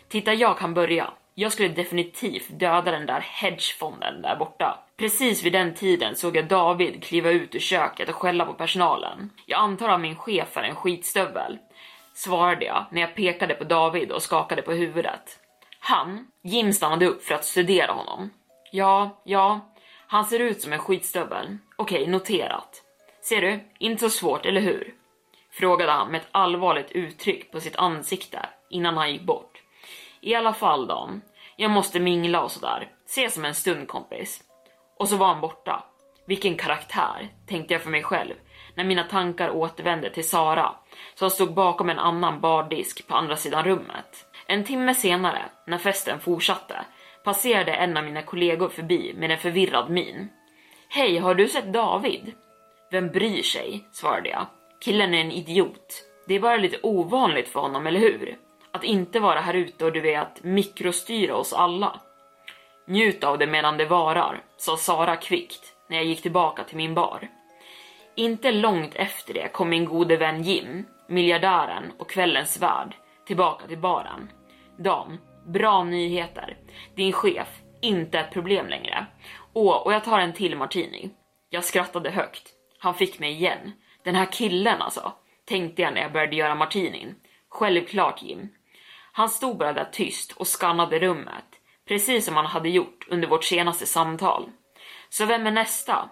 Titta, 0.08 0.34
jag 0.34 0.58
kan 0.58 0.74
börja. 0.74 1.10
Jag 1.34 1.52
skulle 1.52 1.68
definitivt 1.68 2.48
döda 2.50 2.90
den 2.90 3.06
där 3.06 3.20
hedgefonden 3.20 4.22
där 4.22 4.36
borta. 4.36 4.78
Precis 4.96 5.42
vid 5.42 5.52
den 5.52 5.74
tiden 5.74 6.16
såg 6.16 6.36
jag 6.36 6.48
David 6.48 7.04
kliva 7.04 7.30
ut 7.30 7.54
ur 7.54 7.58
köket 7.58 8.08
och 8.08 8.14
skälla 8.14 8.44
på 8.44 8.52
personalen. 8.52 9.30
Jag 9.46 9.60
antar 9.60 9.88
att 9.88 10.00
min 10.00 10.16
chef 10.16 10.56
är 10.56 10.62
en 10.62 10.74
skitstövel, 10.74 11.58
svarade 12.14 12.64
jag 12.64 12.86
när 12.90 13.00
jag 13.00 13.14
pekade 13.14 13.54
på 13.54 13.64
David 13.64 14.12
och 14.12 14.22
skakade 14.22 14.62
på 14.62 14.72
huvudet. 14.72 15.38
Han, 15.80 16.26
Jim 16.42 16.72
stannade 16.72 17.06
upp 17.06 17.22
för 17.22 17.34
att 17.34 17.44
studera 17.44 17.92
honom. 17.92 18.30
Ja, 18.72 19.22
ja, 19.24 19.60
han 20.06 20.24
ser 20.24 20.40
ut 20.40 20.60
som 20.60 20.72
en 20.72 20.78
skitstövel. 20.78 21.58
Okej, 21.76 22.06
noterat. 22.06 22.82
Ser 23.22 23.40
du, 23.40 23.60
inte 23.78 24.00
så 24.00 24.10
svårt, 24.10 24.46
eller 24.46 24.60
hur? 24.60 24.94
Frågade 25.52 25.92
han 25.92 26.10
med 26.10 26.20
ett 26.20 26.28
allvarligt 26.32 26.90
uttryck 26.90 27.52
på 27.52 27.60
sitt 27.60 27.76
ansikte 27.76 28.48
innan 28.70 28.96
han 28.96 29.12
gick 29.12 29.22
bort. 29.22 29.62
I 30.20 30.34
alla 30.34 30.52
fall 30.52 30.86
Dan, 30.86 31.22
jag 31.56 31.70
måste 31.70 32.00
mingla 32.00 32.42
och 32.42 32.50
sådär. 32.50 32.88
Ses 33.06 33.36
om 33.36 33.44
en 33.44 33.54
stund 33.54 33.88
kompis. 33.88 34.42
Och 34.98 35.08
så 35.08 35.16
var 35.16 35.26
han 35.26 35.40
borta. 35.40 35.84
Vilken 36.26 36.56
karaktär, 36.56 37.28
tänkte 37.46 37.74
jag 37.74 37.82
för 37.82 37.90
mig 37.90 38.02
själv 38.02 38.34
när 38.74 38.84
mina 38.84 39.04
tankar 39.04 39.50
återvände 39.50 40.10
till 40.10 40.28
Sara 40.28 40.74
som 41.14 41.30
stod 41.30 41.54
bakom 41.54 41.90
en 41.90 41.98
annan 41.98 42.40
bardisk 42.40 43.08
på 43.08 43.14
andra 43.14 43.36
sidan 43.36 43.64
rummet. 43.64 44.26
En 44.46 44.64
timme 44.64 44.94
senare, 44.94 45.42
när 45.66 45.78
festen 45.78 46.20
fortsatte, 46.20 46.84
passerade 47.24 47.72
en 47.72 47.96
av 47.96 48.04
mina 48.04 48.22
kollegor 48.22 48.68
förbi 48.68 49.14
med 49.16 49.30
en 49.30 49.38
förvirrad 49.38 49.90
min. 49.90 50.28
Hej, 50.88 51.18
har 51.18 51.34
du 51.34 51.48
sett 51.48 51.72
David? 51.72 52.32
Vem 52.90 53.08
bryr 53.08 53.42
sig? 53.42 53.88
svarade 53.92 54.28
jag. 54.28 54.46
Killen 54.84 55.14
är 55.14 55.20
en 55.20 55.32
idiot. 55.32 56.04
Det 56.26 56.34
är 56.34 56.40
bara 56.40 56.56
lite 56.56 56.78
ovanligt 56.82 57.48
för 57.48 57.60
honom, 57.60 57.86
eller 57.86 58.00
hur? 58.00 58.36
Att 58.72 58.84
inte 58.84 59.20
vara 59.20 59.40
här 59.40 59.54
ute 59.54 59.84
och 59.84 59.92
du 59.92 60.00
vet, 60.00 60.44
mikrostyra 60.44 61.36
oss 61.36 61.52
alla. 61.52 62.00
Njut 62.86 63.24
av 63.24 63.38
det 63.38 63.46
medan 63.46 63.76
det 63.76 63.84
varar, 63.84 64.42
sa 64.56 64.76
Sara 64.76 65.16
kvickt 65.16 65.74
när 65.88 65.96
jag 65.96 66.06
gick 66.06 66.22
tillbaka 66.22 66.64
till 66.64 66.76
min 66.76 66.94
bar. 66.94 67.28
Inte 68.14 68.52
långt 68.52 68.94
efter 68.94 69.34
det 69.34 69.48
kom 69.52 69.68
min 69.68 69.84
gode 69.84 70.16
vän 70.16 70.42
Jim, 70.42 70.86
miljardären 71.08 71.92
och 71.98 72.10
kvällens 72.10 72.62
värd, 72.62 72.94
tillbaka 73.26 73.66
till 73.66 73.78
baren. 73.78 74.30
Dan, 74.78 75.18
bra 75.46 75.84
nyheter. 75.84 76.56
Din 76.94 77.12
chef, 77.12 77.48
inte 77.80 78.18
ett 78.18 78.32
problem 78.32 78.68
längre. 78.68 79.06
Åh, 79.52 79.76
och 79.76 79.92
jag 79.92 80.04
tar 80.04 80.18
en 80.18 80.32
till 80.32 80.56
martini. 80.56 81.10
Jag 81.50 81.64
skrattade 81.64 82.10
högt. 82.10 82.48
Han 82.78 82.94
fick 82.94 83.18
mig 83.18 83.32
igen. 83.32 83.72
Den 84.04 84.14
här 84.14 84.32
killen 84.32 84.82
alltså, 84.82 85.12
tänkte 85.44 85.82
jag 85.82 85.94
när 85.94 86.00
jag 86.00 86.12
började 86.12 86.36
göra 86.36 86.54
martinin. 86.54 87.14
Självklart 87.48 88.22
Jim. 88.22 88.48
Han 89.12 89.28
stod 89.28 89.58
bara 89.58 89.72
där 89.72 89.88
tyst 89.92 90.32
och 90.32 90.46
skannade 90.46 90.98
rummet, 90.98 91.44
precis 91.88 92.24
som 92.24 92.36
han 92.36 92.46
hade 92.46 92.68
gjort 92.68 93.06
under 93.08 93.28
vårt 93.28 93.44
senaste 93.44 93.86
samtal. 93.86 94.50
Så 95.08 95.24
vem 95.26 95.46
är 95.46 95.50
nästa? 95.50 96.10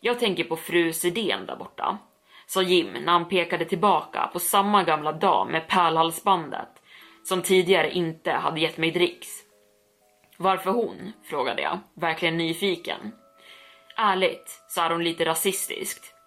Jag 0.00 0.18
tänker 0.18 0.44
på 0.44 0.56
fru 0.56 0.92
Sidén 0.92 1.46
där 1.46 1.56
borta, 1.56 1.98
sa 2.46 2.62
Jim 2.62 2.92
när 2.92 3.12
han 3.12 3.28
pekade 3.28 3.64
tillbaka 3.64 4.30
på 4.32 4.38
samma 4.38 4.82
gamla 4.82 5.12
dam 5.12 5.48
med 5.48 5.68
pärlhalsbandet 5.68 6.68
som 7.24 7.42
tidigare 7.42 7.90
inte 7.90 8.32
hade 8.32 8.60
gett 8.60 8.76
mig 8.76 8.90
dricks. 8.90 9.28
Varför 10.36 10.70
hon? 10.70 11.12
frågade 11.24 11.62
jag, 11.62 11.78
verkligen 11.94 12.36
nyfiken. 12.36 13.12
Ärligt, 13.96 14.60
sa 14.68 14.88
hon 14.88 15.04
lite 15.04 15.24
rasistiskt. 15.24 16.17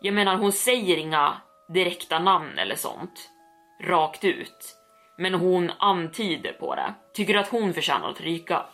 Jag 0.00 0.14
menar, 0.14 0.36
hon 0.36 0.52
säger 0.52 0.96
inga 0.96 1.36
direkta 1.68 2.18
namn 2.18 2.58
eller 2.58 2.74
sånt. 2.74 3.30
Rakt 3.82 4.24
ut. 4.24 4.76
Men 5.18 5.34
hon 5.34 5.70
antyder 5.78 6.52
på 6.52 6.74
det. 6.74 6.94
Tycker 7.14 7.34
du 7.34 7.40
att 7.40 7.48
hon 7.48 7.74
förtjänar 7.74 8.10
att 8.10 8.20
ryka? 8.20 8.66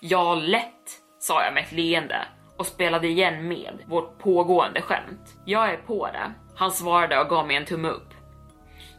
Ja, 0.00 0.34
lätt, 0.34 1.02
sa 1.18 1.44
jag 1.44 1.54
med 1.54 1.62
ett 1.62 1.72
leende 1.72 2.28
och 2.56 2.66
spelade 2.66 3.08
igen 3.08 3.48
med 3.48 3.82
vårt 3.86 4.18
pågående 4.18 4.82
skämt. 4.82 5.36
Jag 5.44 5.70
är 5.70 5.76
på 5.76 6.06
det. 6.06 6.32
Han 6.56 6.70
svarade 6.70 7.20
och 7.20 7.28
gav 7.28 7.46
mig 7.46 7.56
en 7.56 7.64
tumme 7.64 7.88
upp. 7.88 8.14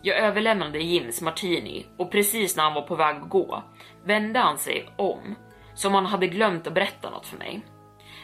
Jag 0.01 0.17
överlämnade 0.17 0.79
Jims 0.79 1.21
martini 1.21 1.85
och 1.97 2.11
precis 2.11 2.55
när 2.55 2.63
han 2.63 2.73
var 2.73 2.81
på 2.81 2.95
väg 2.95 3.15
att 3.15 3.29
gå 3.29 3.63
vände 4.03 4.39
han 4.39 4.57
sig 4.57 4.89
om 4.97 5.35
som 5.75 5.93
han 5.93 6.05
hade 6.05 6.27
glömt 6.27 6.67
att 6.67 6.73
berätta 6.73 7.09
något 7.09 7.25
för 7.25 7.37
mig. 7.37 7.65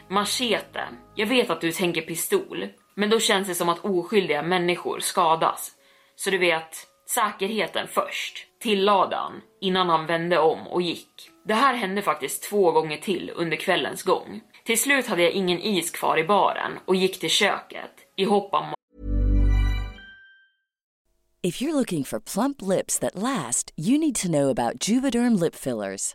Machete, 0.08 0.84
jag 1.14 1.26
vet 1.26 1.50
att 1.50 1.60
du 1.60 1.72
tänker 1.72 2.00
pistol, 2.00 2.68
men 2.96 3.10
då 3.10 3.20
känns 3.20 3.48
det 3.48 3.54
som 3.54 3.68
att 3.68 3.84
oskyldiga 3.84 4.42
människor 4.42 5.00
skadas. 5.00 5.72
Så 6.16 6.30
du 6.30 6.38
vet, 6.38 6.86
säkerheten 7.14 7.86
först, 7.88 8.46
tillade 8.60 9.16
han 9.16 9.32
innan 9.60 9.88
han 9.88 10.06
vände 10.06 10.38
om 10.38 10.66
och 10.66 10.82
gick. 10.82 11.30
Det 11.46 11.54
här 11.54 11.74
hände 11.74 12.02
faktiskt 12.02 12.42
två 12.42 12.72
gånger 12.72 12.96
till 12.96 13.32
under 13.34 13.56
kvällens 13.56 14.02
gång. 14.02 14.40
Till 14.64 14.80
slut 14.80 15.06
hade 15.06 15.22
jag 15.22 15.32
ingen 15.32 15.58
is 15.60 15.90
kvar 15.90 16.18
i 16.18 16.24
baren 16.24 16.72
och 16.84 16.96
gick 16.96 17.20
till 17.20 17.30
köket 17.30 17.90
i 18.16 18.24
hopp 18.24 18.54
om 18.54 18.74
If 21.46 21.62
you're 21.62 21.72
looking 21.74 22.04
for 22.04 22.20
plump 22.20 22.62
lips 22.62 22.98
that 23.00 23.14
last, 23.14 23.70
you 23.76 23.98
need 23.98 24.14
to 24.14 24.28
know 24.28 24.48
about 24.48 24.88
Juvederm 24.88 25.34
lip 25.40 25.54
fillers. 25.54 26.14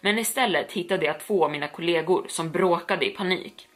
Men 0.00 0.18
istället 0.18 0.72
hittade 0.72 1.06
jag 1.06 1.20
två 1.20 1.44
av 1.44 1.50
mina 1.50 1.68
kollegor 1.68 2.26
som 2.28 2.50
bråkade 2.50 3.06
i 3.06 3.10
panik. 3.10 3.68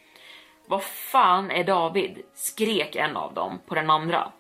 Vad 0.66 0.82
fan 0.82 1.50
är 1.50 1.64
David? 1.64 2.22
skrek 2.34 2.96
en 2.96 3.16
av 3.16 3.34
dem 3.34 3.60
på 3.66 3.74
den 3.74 3.90
andra. 3.90 4.32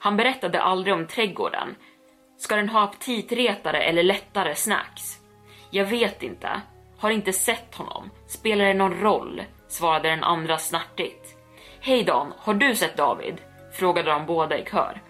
Han 0.00 0.16
berättade 0.16 0.62
aldrig 0.62 0.94
om 0.94 1.06
trädgården. 1.06 1.76
Ska 2.38 2.56
den 2.56 2.68
ha 2.68 2.82
aptitretare 2.82 3.82
eller 3.82 4.02
lättare 4.02 4.54
snacks? 4.54 5.18
Jag 5.70 5.84
vet 5.84 6.22
inte. 6.22 6.60
Har 6.98 7.10
inte 7.10 7.32
sett 7.32 7.74
honom. 7.74 8.10
Spelar 8.26 8.64
det 8.64 8.74
någon 8.74 9.00
roll? 9.00 9.42
svarade 9.68 10.08
den 10.08 10.24
andra 10.24 10.58
snärtigt. 10.58 11.36
Hej 11.80 12.02
Dan, 12.02 12.32
har 12.38 12.54
du 12.54 12.74
sett 12.74 12.96
David? 12.96 13.34
frågade 13.72 14.10
de 14.10 14.26
båda 14.26 14.58
i 14.58 14.64
kör. 14.64 15.02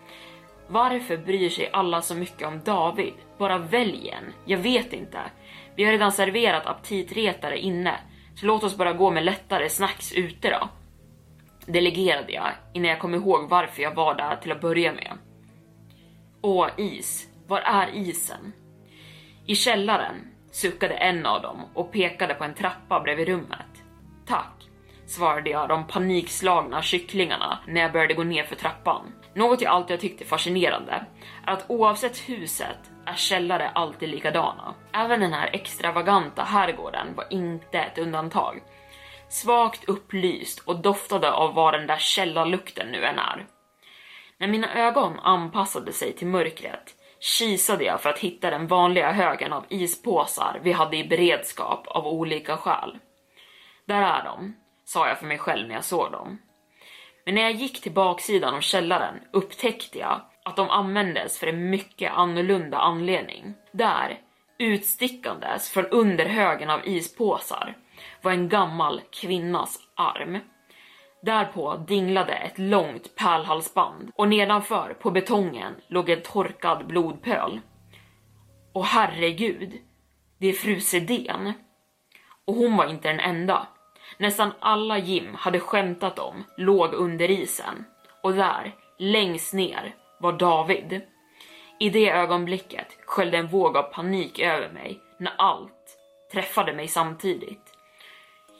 Varför 0.66 1.16
bryr 1.16 1.50
sig 1.50 1.70
alla 1.72 2.02
så 2.02 2.14
mycket 2.14 2.48
om 2.48 2.60
David? 2.64 3.14
Bara 3.38 3.58
välj 3.58 4.08
en. 4.08 4.32
Jag 4.44 4.58
vet 4.58 4.92
inte. 4.92 5.18
Vi 5.78 5.84
har 5.84 5.92
redan 5.92 6.12
serverat 6.12 6.66
aptitretare 6.66 7.58
inne, 7.58 7.94
så 8.34 8.46
låt 8.46 8.64
oss 8.64 8.76
bara 8.76 8.92
gå 8.92 9.10
med 9.10 9.24
lättare 9.24 9.68
snacks 9.68 10.12
ute 10.12 10.50
då. 10.50 10.68
Delegerade 11.66 12.32
jag 12.32 12.48
innan 12.72 12.90
jag 12.90 12.98
kom 12.98 13.14
ihåg 13.14 13.48
varför 13.48 13.82
jag 13.82 13.94
var 13.94 14.14
där 14.14 14.36
till 14.36 14.52
att 14.52 14.60
börja 14.60 14.92
med. 14.92 15.18
Åh, 16.42 16.68
is. 16.76 17.28
Var 17.46 17.60
är 17.60 17.88
isen? 17.94 18.52
I 19.46 19.54
källaren 19.54 20.14
suckade 20.50 20.94
en 20.94 21.26
av 21.26 21.42
dem 21.42 21.64
och 21.74 21.92
pekade 21.92 22.34
på 22.34 22.44
en 22.44 22.54
trappa 22.54 23.00
bredvid 23.00 23.28
rummet. 23.28 23.82
Tack, 24.26 24.68
svarade 25.06 25.50
jag 25.50 25.68
de 25.68 25.86
panikslagna 25.86 26.82
kycklingarna 26.82 27.58
när 27.66 27.80
jag 27.80 27.92
började 27.92 28.14
gå 28.14 28.24
ner 28.24 28.44
för 28.44 28.56
trappan. 28.56 29.12
Något 29.34 29.60
jag 29.60 29.72
alltid 29.72 29.96
har 29.96 30.00
tyckt 30.00 30.20
är 30.20 30.24
fascinerande 30.24 31.06
är 31.46 31.52
att 31.52 31.64
oavsett 31.68 32.18
huset 32.28 32.78
är 33.06 33.14
källare 33.14 33.68
alltid 33.68 34.08
likadana. 34.08 34.74
Även 34.92 35.20
den 35.20 35.32
här 35.32 35.50
extravaganta 35.52 36.42
herrgården 36.42 37.14
var 37.16 37.26
inte 37.30 37.78
ett 37.78 37.98
undantag. 37.98 38.62
Svagt 39.28 39.88
upplyst 39.88 40.58
och 40.58 40.82
doftade 40.82 41.32
av 41.32 41.54
vad 41.54 41.74
den 41.74 41.86
där 41.86 41.98
källarlukten 41.98 42.86
nu 42.88 43.04
än 43.04 43.18
är. 43.18 43.46
När 44.38 44.48
mina 44.48 44.74
ögon 44.74 45.18
anpassade 45.18 45.92
sig 45.92 46.12
till 46.12 46.26
mörkret 46.26 46.94
kisade 47.20 47.84
jag 47.84 48.00
för 48.00 48.10
att 48.10 48.18
hitta 48.18 48.50
den 48.50 48.66
vanliga 48.66 49.12
högen 49.12 49.52
av 49.52 49.64
ispåsar 49.68 50.60
vi 50.62 50.72
hade 50.72 50.96
i 50.96 51.08
beredskap 51.08 51.86
av 51.86 52.06
olika 52.06 52.56
skäl. 52.56 52.98
Där 53.86 54.02
är 54.02 54.24
de, 54.24 54.56
sa 54.84 55.08
jag 55.08 55.18
för 55.18 55.26
mig 55.26 55.38
själv 55.38 55.68
när 55.68 55.74
jag 55.74 55.84
såg 55.84 56.12
dem. 56.12 56.38
Men 57.28 57.34
när 57.34 57.42
jag 57.42 57.52
gick 57.52 57.80
till 57.80 57.92
baksidan 57.92 58.54
av 58.54 58.60
källaren 58.60 59.20
upptäckte 59.32 59.98
jag 59.98 60.20
att 60.44 60.56
de 60.56 60.70
användes 60.70 61.38
för 61.38 61.46
en 61.46 61.70
mycket 61.70 62.12
annorlunda 62.12 62.78
anledning. 62.78 63.54
Där, 63.72 64.18
utstickandes 64.58 65.70
från 65.70 65.86
under 65.86 66.26
högen 66.26 66.70
av 66.70 66.86
ispåsar, 66.86 67.76
var 68.22 68.32
en 68.32 68.48
gammal 68.48 69.00
kvinnas 69.10 69.78
arm. 69.94 70.38
Därpå 71.22 71.76
dinglade 71.76 72.32
ett 72.32 72.58
långt 72.58 73.14
pärlhalsband 73.14 74.10
och 74.14 74.28
nedanför 74.28 74.96
på 75.00 75.10
betongen 75.10 75.74
låg 75.88 76.10
en 76.10 76.22
torkad 76.22 76.86
blodpöl. 76.86 77.60
Och 78.72 78.84
herregud, 78.84 79.72
det 80.38 80.46
är 80.46 80.52
fru 80.52 80.80
Sedén. 80.80 81.52
Och 82.44 82.54
hon 82.54 82.76
var 82.76 82.86
inte 82.86 83.08
den 83.08 83.20
enda. 83.20 83.66
Nästan 84.18 84.52
alla 84.60 84.98
Jim 84.98 85.34
hade 85.34 85.60
skämtat 85.60 86.18
om 86.18 86.44
låg 86.56 86.94
under 86.94 87.30
isen. 87.30 87.84
Och 88.22 88.34
där, 88.34 88.74
längst 88.98 89.54
ner, 89.54 89.94
var 90.18 90.32
David. 90.32 91.00
I 91.80 91.90
det 91.90 92.10
ögonblicket 92.10 92.86
sköljde 93.06 93.38
en 93.38 93.46
våg 93.46 93.76
av 93.76 93.82
panik 93.82 94.38
över 94.38 94.68
mig 94.68 95.00
när 95.18 95.32
allt 95.38 95.96
träffade 96.32 96.72
mig 96.72 96.88
samtidigt. 96.88 97.74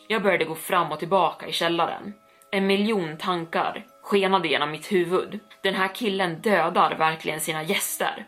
Jag 0.09 0.23
började 0.23 0.45
gå 0.45 0.55
fram 0.55 0.93
och 0.93 0.99
tillbaka 0.99 1.47
i 1.47 1.53
källaren. 1.53 2.15
En 2.51 2.67
miljon 2.67 3.17
tankar 3.17 3.87
skenade 4.03 4.49
genom 4.49 4.71
mitt 4.71 4.93
huvud. 4.93 5.41
Den 5.63 5.75
här 5.75 5.95
killen 5.95 6.41
dödar 6.41 6.95
verkligen 6.99 7.41
sina 7.41 7.63
gäster. 7.63 8.27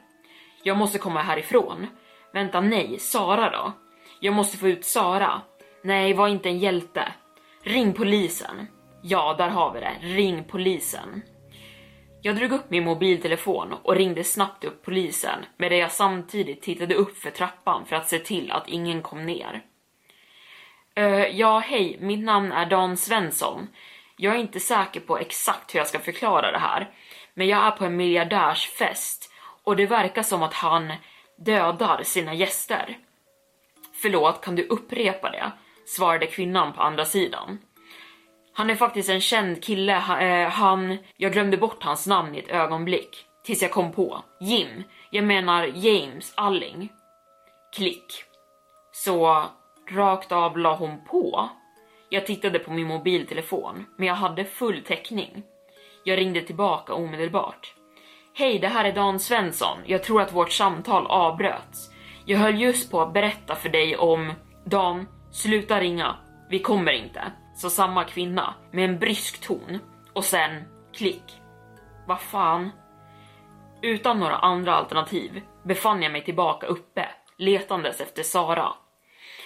Jag 0.62 0.76
måste 0.76 0.98
komma 0.98 1.22
härifrån. 1.22 1.86
Vänta, 2.32 2.60
nej, 2.60 2.98
Sara 2.98 3.50
då? 3.50 3.72
Jag 4.20 4.34
måste 4.34 4.56
få 4.56 4.68
ut 4.68 4.84
Sara. 4.84 5.40
Nej, 5.82 6.14
var 6.14 6.28
inte 6.28 6.48
en 6.48 6.58
hjälte. 6.58 7.12
Ring 7.62 7.92
polisen. 7.92 8.66
Ja, 9.02 9.34
där 9.38 9.48
har 9.48 9.72
vi 9.72 9.80
det. 9.80 9.96
Ring 10.00 10.44
polisen. 10.44 11.22
Jag 12.22 12.36
drog 12.36 12.52
upp 12.52 12.70
min 12.70 12.84
mobiltelefon 12.84 13.72
och 13.82 13.96
ringde 13.96 14.24
snabbt 14.24 14.64
upp 14.64 14.82
polisen 14.84 15.44
medan 15.56 15.78
jag 15.78 15.92
samtidigt 15.92 16.62
tittade 16.62 16.94
upp 16.94 17.16
för 17.16 17.30
trappan 17.30 17.86
för 17.86 17.96
att 17.96 18.08
se 18.08 18.18
till 18.18 18.52
att 18.52 18.68
ingen 18.68 19.02
kom 19.02 19.26
ner. 19.26 19.62
Uh, 20.98 21.26
ja, 21.26 21.58
hej, 21.58 21.98
mitt 22.00 22.24
namn 22.24 22.52
är 22.52 22.66
Dan 22.66 22.96
Svensson. 22.96 23.68
Jag 24.16 24.34
är 24.34 24.38
inte 24.38 24.60
säker 24.60 25.00
på 25.00 25.18
exakt 25.18 25.74
hur 25.74 25.80
jag 25.80 25.88
ska 25.88 25.98
förklara 25.98 26.52
det 26.52 26.58
här, 26.58 26.90
men 27.34 27.48
jag 27.48 27.66
är 27.66 27.70
på 27.70 27.84
en 27.84 27.96
miljardärsfest 27.96 29.32
och 29.64 29.76
det 29.76 29.86
verkar 29.86 30.22
som 30.22 30.42
att 30.42 30.54
han 30.54 30.92
dödar 31.36 32.02
sina 32.02 32.34
gäster. 32.34 32.98
Förlåt, 34.02 34.44
kan 34.44 34.56
du 34.56 34.62
upprepa 34.62 35.30
det? 35.30 35.52
Svarade 35.96 36.26
kvinnan 36.26 36.72
på 36.72 36.82
andra 36.82 37.04
sidan. 37.04 37.58
Han 38.52 38.70
är 38.70 38.74
faktiskt 38.74 39.08
en 39.08 39.20
känd 39.20 39.64
kille, 39.64 39.96
eh, 40.20 40.48
han... 40.48 40.98
Jag 41.16 41.32
glömde 41.32 41.56
bort 41.56 41.82
hans 41.84 42.06
namn 42.06 42.34
i 42.34 42.38
ett 42.38 42.50
ögonblick. 42.50 43.26
Tills 43.44 43.62
jag 43.62 43.70
kom 43.70 43.92
på. 43.92 44.22
Jim. 44.40 44.82
Jag 45.10 45.24
menar 45.24 45.70
James 45.74 46.32
Alling. 46.34 46.92
Klick. 47.76 48.24
Så 48.92 49.44
rakt 49.90 50.32
av 50.32 50.58
la 50.58 50.76
hon 50.76 51.04
på. 51.04 51.48
Jag 52.08 52.26
tittade 52.26 52.58
på 52.58 52.70
min 52.70 52.86
mobiltelefon, 52.86 53.86
men 53.96 54.06
jag 54.08 54.14
hade 54.14 54.44
full 54.44 54.82
täckning. 54.82 55.42
Jag 56.04 56.18
ringde 56.18 56.40
tillbaka 56.40 56.94
omedelbart. 56.94 57.74
Hej, 58.34 58.58
det 58.58 58.68
här 58.68 58.84
är 58.84 58.92
Dan 58.92 59.20
Svensson. 59.20 59.78
Jag 59.86 60.02
tror 60.02 60.22
att 60.22 60.32
vårt 60.32 60.52
samtal 60.52 61.06
avbröts. 61.06 61.90
Jag 62.24 62.38
höll 62.38 62.60
just 62.60 62.90
på 62.90 63.00
att 63.00 63.12
berätta 63.12 63.54
för 63.54 63.68
dig 63.68 63.96
om... 63.96 64.32
Dan, 64.64 65.06
sluta 65.32 65.80
ringa. 65.80 66.16
Vi 66.48 66.58
kommer 66.58 66.92
inte. 66.92 67.32
Så 67.54 67.70
samma 67.70 68.04
kvinna 68.04 68.54
med 68.70 68.84
en 68.84 68.98
brysk 68.98 69.40
ton 69.40 69.78
och 70.12 70.24
sen 70.24 70.64
klick. 70.92 71.40
Vad 72.06 72.20
fan? 72.20 72.70
Utan 73.82 74.20
några 74.20 74.36
andra 74.36 74.74
alternativ 74.74 75.42
befann 75.62 76.02
jag 76.02 76.12
mig 76.12 76.24
tillbaka 76.24 76.66
uppe, 76.66 77.08
letandes 77.36 78.00
efter 78.00 78.22
Sara. 78.22 78.72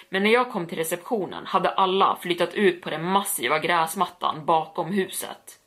Men 0.09 0.23
när 0.23 0.29
jag 0.29 0.51
kom 0.51 0.67
till 0.67 0.77
receptionen 0.77 1.45
hade 1.45 1.69
alla 1.69 2.17
flyttat 2.21 2.53
ut 2.53 2.81
på 2.81 2.89
den 2.89 3.03
massiva 3.03 3.59
gräsmattan 3.59 4.45
bakom 4.45 4.91
huset. 4.91 5.59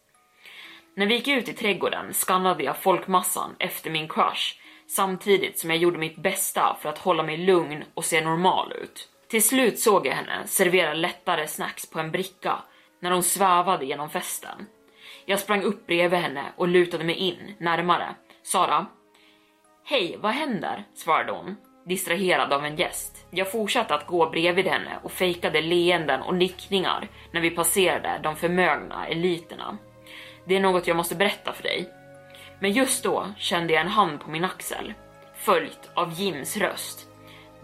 När 0.96 1.06
vi 1.06 1.14
gick 1.14 1.28
ut 1.28 1.48
i 1.48 1.52
trädgården 1.52 2.14
skannade 2.14 2.64
jag 2.64 2.76
folkmassan 2.76 3.56
efter 3.58 3.90
min 3.90 4.08
crush 4.08 4.54
samtidigt 4.86 5.58
som 5.58 5.70
jag 5.70 5.78
gjorde 5.78 5.98
mitt 5.98 6.16
bästa 6.16 6.76
för 6.80 6.88
att 6.88 6.98
hålla 6.98 7.22
mig 7.22 7.36
lugn 7.36 7.84
och 7.94 8.04
se 8.04 8.20
normal 8.20 8.72
ut. 8.72 9.08
Till 9.28 9.42
slut 9.42 9.78
såg 9.78 10.06
jag 10.06 10.12
henne 10.12 10.46
servera 10.46 10.94
lättare 10.94 11.46
snacks 11.46 11.90
på 11.90 11.98
en 11.98 12.10
bricka 12.10 12.58
när 13.00 13.10
hon 13.10 13.22
svävade 13.22 13.84
genom 13.84 14.10
festen. 14.10 14.66
Jag 15.26 15.38
sprang 15.38 15.62
upp 15.62 15.86
bredvid 15.86 16.18
henne 16.18 16.44
och 16.56 16.68
lutade 16.68 17.04
mig 17.04 17.14
in 17.14 17.54
närmare. 17.58 18.14
Sara? 18.42 18.86
Hej, 19.84 20.16
vad 20.20 20.32
händer? 20.32 20.84
svarade 20.94 21.32
hon, 21.32 21.56
distraherad 21.86 22.52
av 22.52 22.64
en 22.64 22.76
gäst. 22.76 23.26
Jag 23.30 23.52
fortsatte 23.52 23.94
att 23.94 24.06
gå 24.06 24.30
bredvid 24.30 24.66
henne 24.66 24.98
och 25.02 25.12
fejkade 25.12 25.60
leenden 25.60 26.22
och 26.22 26.34
nickningar 26.34 27.08
när 27.32 27.40
vi 27.40 27.50
passerade 27.50 28.20
de 28.22 28.36
förmögna 28.36 29.06
eliterna. 29.06 29.78
Det 30.44 30.56
är 30.56 30.60
något 30.60 30.86
jag 30.86 30.96
måste 30.96 31.14
berätta 31.14 31.52
för 31.52 31.62
dig. 31.62 31.88
Men 32.60 32.72
just 32.72 33.04
då 33.04 33.32
kände 33.38 33.72
jag 33.72 33.80
en 33.80 33.88
hand 33.88 34.20
på 34.20 34.30
min 34.30 34.44
axel, 34.44 34.94
följt 35.34 35.90
av 35.94 36.12
Jims 36.12 36.56
röst. 36.56 37.08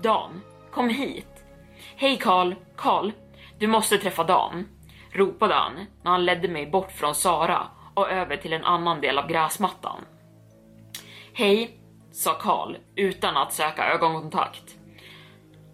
Dan, 0.00 0.40
kom 0.70 0.88
hit. 0.88 1.33
Hej 2.04 2.18
Karl, 2.18 2.54
Karl, 2.76 3.12
du 3.58 3.66
måste 3.66 3.98
träffa 3.98 4.24
Dan, 4.24 4.68
ropade 5.12 5.54
han 5.54 5.86
när 6.02 6.10
han 6.10 6.24
ledde 6.24 6.48
mig 6.48 6.66
bort 6.66 6.92
från 6.92 7.14
Sara 7.14 7.66
och 7.94 8.10
över 8.10 8.36
till 8.36 8.52
en 8.52 8.64
annan 8.64 9.00
del 9.00 9.18
av 9.18 9.28
gräsmattan. 9.28 10.04
Hej, 11.32 11.78
sa 12.12 12.34
Karl 12.34 12.76
utan 12.96 13.36
att 13.36 13.52
söka 13.52 13.84
ögonkontakt. 13.84 14.76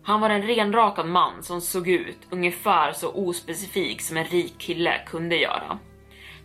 Han 0.05 0.21
var 0.21 0.31
en 0.31 0.43
renrakad 0.43 1.07
man 1.07 1.43
som 1.43 1.61
såg 1.61 1.89
ut 1.89 2.19
ungefär 2.31 2.93
så 2.93 3.13
ospecifik 3.13 4.01
som 4.01 4.17
en 4.17 4.25
rik 4.25 4.59
kille 4.59 5.01
kunde 5.07 5.37
göra. 5.37 5.79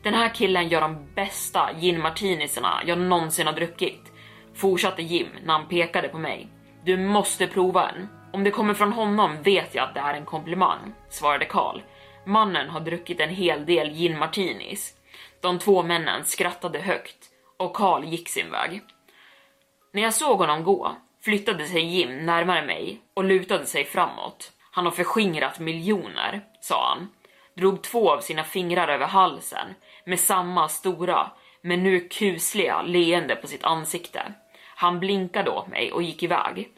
Den 0.04 0.13
här 0.13 0.30
killen 0.30 0.67
gör 0.67 0.82
de 0.82 1.13
bästa 1.15 1.69
gin 1.80 2.02
martinisarna 2.02 2.82
jag 2.86 2.98
någonsin 2.98 3.48
har 3.48 3.54
druckit, 3.54 4.12
fortsatte 4.56 5.02
Jim 5.02 5.28
när 5.43 5.54
han 5.54 5.67
pekade 5.67 6.08
på 6.08 6.17
mig. 6.17 6.48
Du 6.86 6.98
måste 6.98 7.48
prova 7.48 7.89
en. 7.89 8.08
Om 8.36 8.43
det 8.43 8.52
kommer 8.52 8.74
från 8.74 8.91
honom 8.91 9.43
vet 9.43 9.76
jag 9.76 9.84
att 9.84 9.93
det 9.93 10.00
är 10.00 10.13
en 10.13 10.26
komplimang, 10.26 10.93
svarade 11.10 11.45
Karl. 11.45 11.82
Mannen 12.26 12.69
har 12.69 12.80
druckit 12.80 13.19
en 13.19 13.30
hel 13.30 13.65
del 13.65 13.93
gin 13.93 14.17
martinis. 14.17 14.93
De 15.41 15.60
två 15.60 15.84
männen 15.84 16.26
skrattade 16.26 16.80
högt 16.80 17.17
och 17.58 17.76
Karl 17.76 18.04
gick 18.04 18.30
sin 18.30 18.52
väg. 18.52 18.82
När 19.93 20.02
jag 20.02 20.13
såg 20.13 20.38
honom 20.38 20.63
gå 20.63 20.95
flyttade 21.24 21.67
sig 21.67 21.86
Jim 21.86 22.26
närmare 22.26 22.65
mig 22.65 23.02
och 23.13 23.24
lutade 23.24 23.65
sig 23.65 23.86
framåt. 23.86 24.52
Han 24.71 24.86
har 24.86 24.91
förskingrat 24.91 25.60
miljoner, 25.60 26.41
sa 26.62 26.89
han. 26.89 27.10
Drog 27.58 27.82
två 27.84 28.12
av 28.12 28.19
sina 28.19 28.43
fingrar 28.43 28.88
över 28.88 29.08
halsen 29.08 29.67
med 30.06 30.19
samma 30.19 30.67
stora, 30.67 31.32
men 31.62 31.84
nu 31.84 32.00
kusliga 32.00 32.82
leende 32.82 33.36
på 33.36 33.48
sitt 33.48 33.63
ansikte. 33.63 34.34
Han 34.76 35.00
blinkade 35.00 35.50
åt 35.50 35.67
mig 35.67 35.91
och 35.91 36.04
gick 36.04 36.24
iväg. 36.24 36.71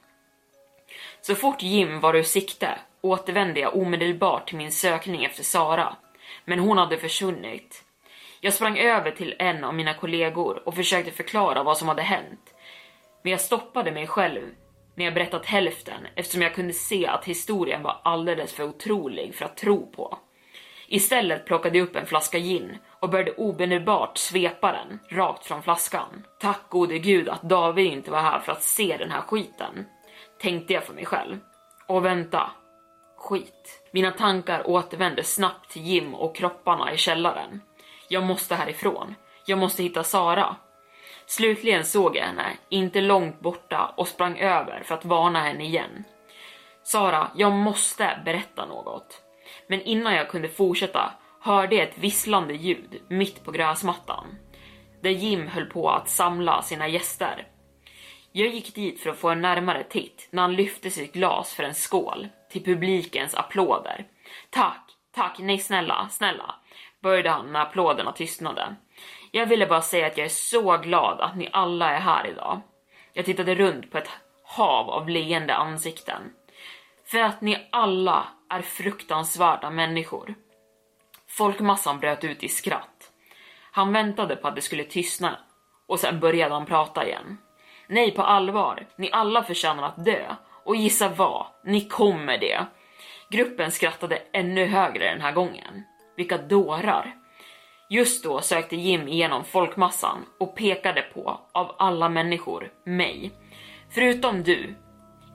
Så 1.28 1.36
fort 1.36 1.62
Jim 1.62 2.00
var 2.00 2.16
ur 2.16 2.24
sikte 2.24 2.80
återvände 3.02 3.60
jag 3.60 3.76
omedelbart 3.76 4.48
till 4.48 4.58
min 4.58 4.72
sökning 4.72 5.26
efter 5.26 5.44
Sara, 5.44 5.96
men 6.46 6.60
hon 6.60 6.78
hade 6.78 6.98
försvunnit. 6.98 7.84
Jag 8.42 8.54
sprang 8.54 8.78
över 8.78 9.12
till 9.12 9.36
en 9.40 9.64
av 9.64 9.74
mina 9.74 9.94
kollegor 9.94 10.68
och 10.68 10.76
försökte 10.76 11.12
förklara 11.12 11.64
vad 11.64 11.78
som 11.78 11.88
hade 11.88 12.02
hänt. 12.02 12.54
Men 13.24 13.32
jag 13.32 13.42
stoppade 13.42 13.92
mig 13.92 14.08
själv 14.08 14.42
när 14.96 15.06
jag 15.06 15.14
berättat 15.14 15.46
hälften 15.46 16.08
eftersom 16.16 16.42
jag 16.42 16.56
kunde 16.56 16.74
se 16.74 17.08
att 17.08 17.26
historien 17.26 17.84
var 17.84 18.02
alldeles 18.04 18.54
för 18.54 18.64
otrolig 18.64 19.36
för 19.36 19.46
att 19.46 19.58
tro 19.58 19.92
på. 19.92 20.18
Istället 20.88 21.46
plockade 21.46 21.78
jag 21.78 21.88
upp 21.88 21.96
en 21.96 22.06
flaska 22.06 22.40
gin 22.40 22.78
och 23.00 23.10
började 23.10 23.32
omedelbart 23.32 24.18
svepa 24.18 24.72
den 24.72 25.00
rakt 25.18 25.46
från 25.46 25.64
flaskan. 25.64 26.24
Tack 26.40 26.70
gode 26.70 27.00
gud 27.00 27.30
att 27.30 27.42
David 27.42 27.86
inte 27.86 28.12
var 28.12 28.22
här 28.22 28.40
för 28.40 28.52
att 28.52 28.64
se 28.64 28.98
den 28.98 29.12
här 29.12 29.22
skiten 29.22 29.86
tänkte 30.40 30.74
jag 30.74 30.84
för 30.84 30.94
mig 30.94 31.06
själv. 31.06 31.40
Och 31.88 32.06
vänta. 32.06 32.52
Skit. 33.18 33.84
Mina 33.92 34.12
tankar 34.12 34.70
återvände 34.70 35.24
snabbt 35.24 35.70
till 35.70 35.82
Jim 35.82 36.16
och 36.16 36.36
kropparna 36.36 36.94
i 36.94 36.98
källaren. 36.98 37.62
Jag 38.08 38.24
måste 38.24 38.56
härifrån. 38.56 39.16
Jag 39.46 39.60
måste 39.60 39.84
hitta 39.84 40.04
Sara. 40.04 40.56
Slutligen 41.26 41.86
såg 41.86 42.16
jag 42.16 42.24
henne, 42.24 42.58
inte 42.70 43.02
långt 43.02 43.40
borta, 43.40 43.94
och 43.98 44.08
sprang 44.08 44.38
över 44.40 44.84
för 44.84 44.96
att 44.96 45.06
varna 45.06 45.40
henne 45.40 45.64
igen. 45.64 46.04
Sara, 46.84 47.32
jag 47.36 47.52
måste 47.52 48.22
berätta 48.26 48.66
något. 48.66 49.22
Men 49.68 49.82
innan 49.82 50.14
jag 50.14 50.30
kunde 50.30 50.50
fortsätta 50.50 51.12
hörde 51.42 51.76
jag 51.76 51.88
ett 51.88 51.98
visslande 51.98 52.54
ljud 52.54 53.02
mitt 53.08 53.44
på 53.44 53.52
gräsmattan. 53.52 54.38
Där 55.02 55.10
Jim 55.10 55.48
höll 55.48 55.66
på 55.66 55.90
att 55.90 56.10
samla 56.10 56.62
sina 56.62 56.88
gäster. 56.88 57.48
Jag 58.32 58.48
gick 58.48 58.76
dit 58.76 59.00
för 59.00 59.10
att 59.10 59.18
få 59.18 59.30
en 59.30 59.42
närmare 59.42 59.84
titt 59.84 60.28
när 60.32 60.42
han 60.42 60.56
lyfte 60.56 60.92
sitt 60.92 61.14
glas 61.14 61.54
för 61.54 61.64
en 61.64 61.74
skål 61.74 62.28
till 62.50 62.64
publikens 62.64 63.36
applåder. 63.36 64.06
Tack, 64.50 64.92
tack, 65.16 65.40
nej 65.40 65.58
snälla, 65.58 66.08
snälla, 66.10 66.56
började 67.02 67.30
han 67.30 67.52
när 67.52 67.62
applåderna 67.62 68.12
tystnade. 68.12 68.76
Jag 69.32 69.46
ville 69.46 69.68
bara 69.68 69.82
säga 69.82 70.08
att 70.08 70.18
jag 70.18 70.26
är 70.26 70.30
så 70.30 70.78
glad 70.78 71.22
att 71.22 71.36
ni 71.36 71.50
alla 71.54 71.92
är 71.92 72.00
här 72.00 72.28
idag. 72.28 72.62
Jag 73.14 73.26
tittade 73.26 73.56
runt 73.56 73.92
på 73.92 73.98
ett 73.98 74.10
hav 74.44 74.90
av 74.90 75.10
leende 75.10 75.56
ansikten. 75.56 76.22
För 77.06 77.20
att 77.20 77.42
ni 77.42 77.68
alla 77.72 78.28
är 78.50 78.62
fruktansvärda 78.62 79.70
människor. 79.70 80.36
Folkmassan 81.28 82.00
bröt 82.00 82.24
ut 82.24 82.44
i 82.44 82.50
skratt. 82.50 83.12
Han 83.72 83.94
väntade 83.94 84.36
på 84.36 84.48
att 84.48 84.56
det 84.56 84.62
skulle 84.62 84.84
tystna 84.84 85.40
och 85.88 86.00
sen 86.00 86.20
började 86.20 86.54
han 86.54 86.66
prata 86.66 87.08
igen. 87.08 87.38
Nej, 87.88 88.12
på 88.12 88.22
allvar. 88.22 88.88
Ni 88.96 89.10
alla 89.12 89.44
förtjänar 89.44 89.84
att 89.84 90.06
dö. 90.06 90.36
Och 90.64 90.76
gissa 90.76 91.10
vad? 91.10 91.46
Ni 91.64 91.82
kommer 91.82 92.38
det. 92.38 92.66
Gruppen 93.30 93.72
skrattade 93.72 94.22
ännu 94.34 94.66
högre 94.66 95.10
den 95.10 95.22
här 95.22 95.32
gången. 95.32 95.84
Vilka 96.18 96.38
dårar. 96.38 97.16
Just 97.90 98.24
då 98.24 98.42
sökte 98.42 98.76
Jim 98.76 99.08
igenom 99.08 99.44
folkmassan 99.44 100.26
och 100.40 100.56
pekade 100.56 101.02
på, 101.02 101.42
av 101.52 101.76
alla 101.80 102.10
människor, 102.10 102.72
mig. 102.84 103.32
Förutom 103.90 104.44
du. 104.44 104.76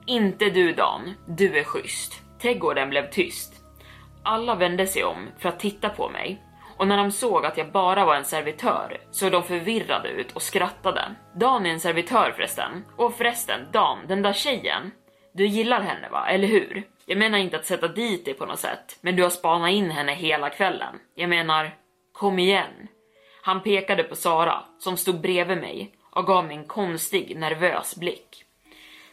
Inte 0.05 0.49
du 0.49 0.73
Dan, 0.73 1.13
du 1.27 1.57
är 1.59 1.63
schysst. 1.63 2.13
Trädgården 2.41 2.89
blev 2.89 3.09
tyst. 3.09 3.53
Alla 4.23 4.55
vände 4.55 4.87
sig 4.87 5.03
om 5.03 5.27
för 5.39 5.49
att 5.49 5.59
titta 5.59 5.89
på 5.89 6.09
mig 6.09 6.41
och 6.77 6.87
när 6.87 6.97
de 6.97 7.11
såg 7.11 7.45
att 7.45 7.57
jag 7.57 7.71
bara 7.71 8.05
var 8.05 8.15
en 8.15 8.25
servitör 8.25 8.97
såg 9.11 9.31
de 9.31 9.43
förvirrade 9.43 10.09
ut 10.09 10.31
och 10.31 10.41
skrattade. 10.41 11.15
Dan 11.35 11.65
är 11.65 11.69
en 11.69 11.79
servitör 11.79 12.33
förresten. 12.35 12.85
Och 12.97 13.15
förresten, 13.15 13.67
Dan, 13.71 13.97
den 14.07 14.21
där 14.21 14.33
tjejen. 14.33 14.91
Du 15.33 15.45
gillar 15.45 15.81
henne 15.81 16.09
va, 16.09 16.27
eller 16.27 16.47
hur? 16.47 16.83
Jag 17.05 17.17
menar 17.17 17.37
inte 17.37 17.57
att 17.57 17.65
sätta 17.65 17.87
dit 17.87 18.25
dig 18.25 18.33
på 18.33 18.45
något 18.45 18.59
sätt, 18.59 18.97
men 19.01 19.15
du 19.15 19.23
har 19.23 19.29
spanat 19.29 19.71
in 19.71 19.91
henne 19.91 20.13
hela 20.13 20.49
kvällen. 20.49 20.95
Jag 21.15 21.29
menar, 21.29 21.75
kom 22.13 22.39
igen. 22.39 22.87
Han 23.43 23.63
pekade 23.63 24.03
på 24.03 24.15
Sara, 24.15 24.63
som 24.79 24.97
stod 24.97 25.21
bredvid 25.21 25.57
mig 25.57 25.91
och 26.11 26.25
gav 26.25 26.45
mig 26.45 26.57
en 26.57 26.67
konstig, 26.67 27.37
nervös 27.37 27.95
blick. 27.95 28.45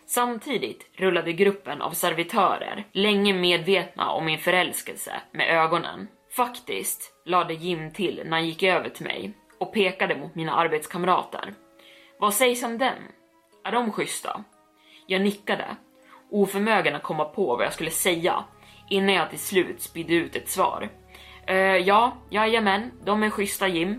Samtidigt 0.07 0.87
rullade 0.95 1.33
gruppen 1.33 1.83
av 1.83 1.91
servitörer, 1.91 2.85
länge 2.93 3.33
medvetna 3.33 4.11
om 4.11 4.25
min 4.25 4.39
förälskelse, 4.39 5.13
med 5.33 5.49
ögonen. 5.49 6.09
Faktiskt, 6.37 7.15
lade 7.25 7.55
Jim 7.55 7.93
till 7.93 8.23
när 8.25 8.31
han 8.31 8.47
gick 8.47 8.63
över 8.63 8.89
till 8.89 9.07
mig 9.07 9.33
och 9.59 9.73
pekade 9.73 10.17
mot 10.17 10.35
mina 10.35 10.55
arbetskamrater. 10.55 11.55
Vad 12.19 12.35
sägs 12.35 12.63
om 12.63 12.79
dem? 12.79 12.95
Är 13.65 13.73
de 13.73 13.93
schyssta? 13.93 14.45
Jag 15.07 15.23
nickade, 15.23 15.77
oförmögen 16.31 16.97
att 16.97 17.03
komma 17.03 17.25
på 17.25 17.57
vad 17.57 17.67
jag 17.67 17.73
skulle 17.73 17.91
säga. 17.91 18.45
innan 18.89 19.15
jag 19.15 19.31
till 19.31 19.39
slut 19.39 19.83
spydde 19.83 20.15
ut 20.15 20.37
ett 20.37 20.49
svar. 20.49 20.89
Uh, 21.51 21.57
ja, 21.57 22.17
jajamän, 22.31 22.93
de 23.05 23.23
är 23.23 23.31
schyssta 23.31 23.69
Jim. 23.69 23.99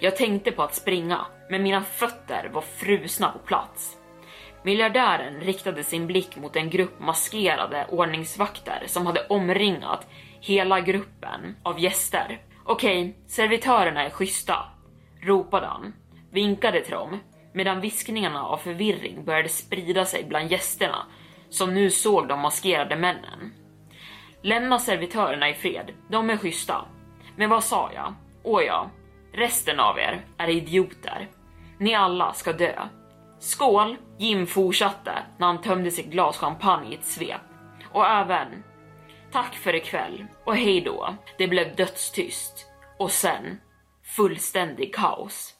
Jag 0.00 0.16
tänkte 0.16 0.52
på 0.52 0.62
att 0.62 0.74
springa, 0.74 1.26
men 1.50 1.62
mina 1.62 1.82
fötter 1.82 2.50
var 2.52 2.60
frusna 2.60 3.30
på 3.30 3.38
plats. 3.38 3.96
Miljardären 4.62 5.40
riktade 5.40 5.84
sin 5.84 6.06
blick 6.06 6.36
mot 6.36 6.56
en 6.56 6.70
grupp 6.70 7.00
maskerade 7.00 7.86
ordningsvakter 7.88 8.82
som 8.86 9.06
hade 9.06 9.26
omringat 9.26 10.06
hela 10.40 10.80
gruppen 10.80 11.56
av 11.62 11.80
gäster. 11.80 12.40
Okej, 12.64 13.16
servitörerna 13.26 14.04
är 14.04 14.10
schyssta, 14.10 14.56
ropade 15.22 15.66
han, 15.66 15.94
vinkade 16.30 16.80
till 16.80 16.94
dem, 16.94 17.20
medan 17.52 17.80
viskningarna 17.80 18.44
av 18.44 18.56
förvirring 18.56 19.24
började 19.24 19.48
sprida 19.48 20.04
sig 20.04 20.24
bland 20.24 20.50
gästerna 20.50 21.06
som 21.50 21.74
nu 21.74 21.90
såg 21.90 22.28
de 22.28 22.40
maskerade 22.40 22.96
männen. 22.96 23.52
Lämna 24.42 24.78
servitörerna 24.78 25.48
i 25.48 25.54
fred, 25.54 25.92
de 26.08 26.30
är 26.30 26.36
schyssta. 26.36 26.84
Men 27.36 27.50
vad 27.50 27.64
sa 27.64 27.90
jag? 27.94 28.14
Åja, 28.42 28.90
resten 29.32 29.80
av 29.80 29.98
er 29.98 30.24
är 30.36 30.48
idioter. 30.48 31.28
Ni 31.78 31.94
alla 31.94 32.32
ska 32.32 32.52
dö. 32.52 32.88
Skål! 33.38 33.96
Jim 34.18 34.46
fortsatte 34.46 35.12
när 35.38 35.46
han 35.46 35.60
tömde 35.60 35.90
sitt 35.90 36.06
glas 36.06 36.38
champagne 36.38 36.90
i 36.90 36.94
ett 36.94 37.04
svep. 37.04 37.40
Och 37.92 38.06
även 38.06 38.62
Tack 39.32 39.54
för 39.54 39.74
ikväll 39.74 40.26
och 40.44 40.56
hej 40.56 40.80
då. 40.80 41.16
Det 41.38 41.48
blev 41.48 41.76
dödstyst. 41.76 42.66
Och 42.98 43.10
sen 43.10 43.60
fullständig 44.16 44.94
kaos. 44.94 45.54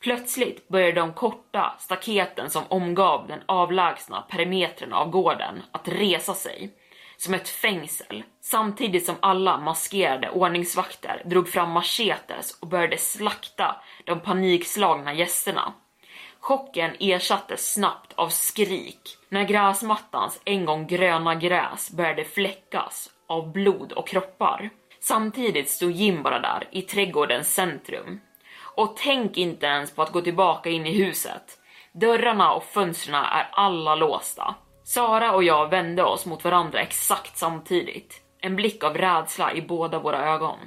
Plötsligt 0.00 0.68
började 0.68 1.00
de 1.00 1.12
korta 1.12 1.76
staketen 1.78 2.50
som 2.50 2.62
omgav 2.68 3.26
den 3.28 3.40
avlägsna 3.46 4.22
perimetern 4.22 4.92
av 4.92 5.10
gården 5.10 5.62
att 5.72 5.88
resa 5.88 6.34
sig 6.34 6.74
som 7.16 7.34
ett 7.34 7.48
fängsel 7.48 8.22
samtidigt 8.40 9.06
som 9.06 9.16
alla 9.20 9.58
maskerade 9.58 10.30
ordningsvakter 10.30 11.22
drog 11.24 11.48
fram 11.48 11.70
machetes 11.70 12.58
och 12.60 12.68
började 12.68 12.98
slakta 12.98 13.76
de 14.04 14.20
panikslagna 14.20 15.14
gästerna. 15.14 15.72
Chocken 16.44 16.96
ersattes 17.00 17.72
snabbt 17.72 18.12
av 18.14 18.28
skrik 18.28 19.00
när 19.28 19.44
gräsmattans 19.44 20.40
en 20.44 20.64
gång 20.64 20.86
gröna 20.86 21.34
gräs 21.34 21.90
började 21.90 22.24
fläckas 22.24 23.10
av 23.26 23.52
blod 23.52 23.92
och 23.92 24.08
kroppar. 24.08 24.70
Samtidigt 25.00 25.70
stod 25.70 25.90
Jim 25.90 26.22
bara 26.22 26.40
där 26.40 26.68
i 26.70 26.82
trädgårdens 26.82 27.54
centrum. 27.54 28.20
Och 28.76 28.96
tänk 28.96 29.36
inte 29.36 29.66
ens 29.66 29.94
på 29.94 30.02
att 30.02 30.12
gå 30.12 30.20
tillbaka 30.20 30.70
in 30.70 30.86
i 30.86 31.04
huset. 31.04 31.58
Dörrarna 31.92 32.52
och 32.52 32.64
fönstren 32.64 33.14
är 33.14 33.48
alla 33.52 33.94
låsta. 33.94 34.54
Sara 34.84 35.32
och 35.32 35.44
jag 35.44 35.70
vände 35.70 36.04
oss 36.04 36.26
mot 36.26 36.44
varandra 36.44 36.80
exakt 36.80 37.38
samtidigt. 37.38 38.22
En 38.40 38.56
blick 38.56 38.84
av 38.84 38.96
rädsla 38.96 39.52
i 39.52 39.62
båda 39.62 39.98
våra 39.98 40.34
ögon. 40.34 40.58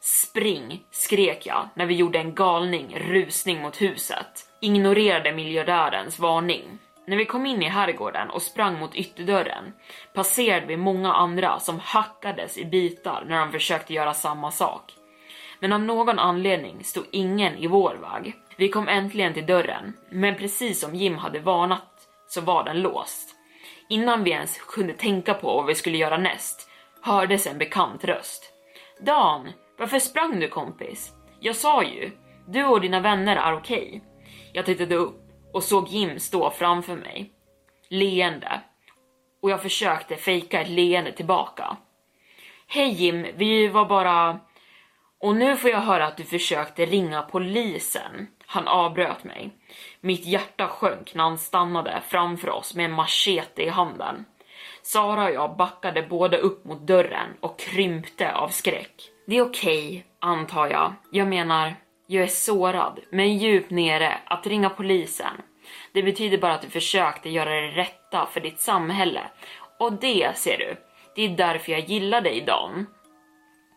Spring, 0.00 0.82
skrek 0.90 1.46
jag 1.46 1.68
när 1.74 1.86
vi 1.86 1.94
gjorde 1.94 2.18
en 2.18 2.34
galning 2.34 2.98
rusning 2.98 3.62
mot 3.62 3.82
huset. 3.82 4.50
Ignorerade 4.64 5.32
miljardärens 5.32 6.18
varning. 6.18 6.78
När 7.06 7.16
vi 7.16 7.24
kom 7.24 7.46
in 7.46 7.62
i 7.62 7.68
herrgården 7.68 8.30
och 8.30 8.42
sprang 8.42 8.78
mot 8.78 8.94
ytterdörren 8.94 9.72
passerade 10.14 10.66
vi 10.66 10.76
många 10.76 11.12
andra 11.12 11.60
som 11.60 11.78
hackades 11.78 12.58
i 12.58 12.64
bitar 12.64 13.24
när 13.28 13.38
de 13.38 13.52
försökte 13.52 13.94
göra 13.94 14.14
samma 14.14 14.50
sak. 14.50 14.92
Men 15.60 15.72
av 15.72 15.80
någon 15.80 16.18
anledning 16.18 16.84
stod 16.84 17.04
ingen 17.10 17.56
i 17.56 17.66
vår 17.66 17.94
väg. 17.94 18.34
Vi 18.56 18.68
kom 18.68 18.88
äntligen 18.88 19.34
till 19.34 19.46
dörren, 19.46 19.92
men 20.10 20.36
precis 20.36 20.80
som 20.80 20.94
Jim 20.94 21.18
hade 21.18 21.40
varnat 21.40 22.08
så 22.26 22.40
var 22.40 22.64
den 22.64 22.82
låst. 22.82 23.36
Innan 23.88 24.24
vi 24.24 24.30
ens 24.30 24.58
kunde 24.58 24.92
tänka 24.92 25.34
på 25.34 25.46
vad 25.46 25.66
vi 25.66 25.74
skulle 25.74 25.98
göra 25.98 26.18
näst 26.18 26.68
hördes 27.00 27.46
en 27.46 27.58
bekant 27.58 28.04
röst. 28.04 28.52
Dan, 29.00 29.52
varför 29.78 29.98
sprang 29.98 30.40
du 30.40 30.48
kompis? 30.48 31.12
Jag 31.40 31.56
sa 31.56 31.82
ju, 31.82 32.10
du 32.46 32.64
och 32.64 32.80
dina 32.80 33.00
vänner 33.00 33.36
är 33.36 33.54
okej. 33.54 33.86
Okay. 33.88 34.13
Jag 34.56 34.66
tittade 34.66 34.94
upp 34.94 35.20
och 35.52 35.62
såg 35.62 35.88
Jim 35.88 36.18
stå 36.18 36.50
framför 36.50 36.96
mig, 36.96 37.32
leende. 37.88 38.60
Och 39.42 39.50
jag 39.50 39.62
försökte 39.62 40.16
fejka 40.16 40.60
ett 40.60 40.68
leende 40.68 41.12
tillbaka. 41.12 41.76
Hej 42.66 42.88
Jim, 42.88 43.26
vi 43.36 43.68
var 43.68 43.84
bara... 43.84 44.40
Och 45.20 45.36
nu 45.36 45.56
får 45.56 45.70
jag 45.70 45.80
höra 45.80 46.06
att 46.06 46.16
du 46.16 46.24
försökte 46.24 46.86
ringa 46.86 47.22
polisen. 47.22 48.26
Han 48.46 48.68
avbröt 48.68 49.24
mig. 49.24 49.50
Mitt 50.00 50.26
hjärta 50.26 50.68
sjönk 50.68 51.14
när 51.14 51.24
han 51.24 51.38
stannade 51.38 52.02
framför 52.08 52.50
oss 52.50 52.74
med 52.74 52.84
en 52.84 52.92
machete 52.92 53.62
i 53.62 53.68
handen. 53.68 54.24
Sara 54.82 55.24
och 55.24 55.34
jag 55.34 55.56
backade 55.56 56.02
båda 56.02 56.36
upp 56.36 56.64
mot 56.64 56.86
dörren 56.86 57.28
och 57.40 57.58
krympte 57.58 58.34
av 58.34 58.48
skräck. 58.48 59.10
Det 59.26 59.36
är 59.36 59.42
okej, 59.42 59.88
okay, 59.88 60.02
antar 60.18 60.66
jag. 60.66 60.92
Jag 61.10 61.28
menar, 61.28 61.74
jag 62.06 62.22
är 62.22 62.28
sårad, 62.28 63.00
men 63.10 63.38
djupt 63.38 63.70
nere, 63.70 64.18
att 64.24 64.46
ringa 64.46 64.70
polisen. 64.70 65.42
Det 65.92 66.02
betyder 66.02 66.38
bara 66.38 66.54
att 66.54 66.62
du 66.62 66.70
försökte 66.70 67.30
göra 67.30 67.60
det 67.60 67.68
rätta 67.68 68.26
för 68.26 68.40
ditt 68.40 68.60
samhälle. 68.60 69.22
Och 69.78 69.92
det, 69.92 70.38
ser 70.38 70.58
du, 70.58 70.76
det 71.14 71.22
är 71.22 71.28
därför 71.28 71.72
jag 71.72 71.80
gillar 71.80 72.20
dig, 72.20 72.44
Dan. 72.46 72.86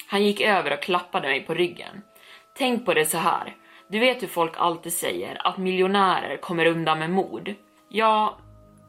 Han 0.07 0.23
gick 0.23 0.41
över 0.41 0.73
och 0.73 0.81
klappade 0.81 1.27
mig 1.27 1.41
på 1.41 1.53
ryggen. 1.53 2.01
Tänk 2.57 2.85
på 2.85 2.93
det 2.93 3.05
så 3.05 3.17
här. 3.17 3.55
Du 3.87 3.99
vet 3.99 4.21
hur 4.23 4.27
folk 4.27 4.53
alltid 4.57 4.93
säger 4.93 5.47
att 5.47 5.57
miljonärer 5.57 6.37
kommer 6.37 6.65
undan 6.65 6.99
med 6.99 7.09
mord? 7.09 7.53
Ja, 7.89 8.37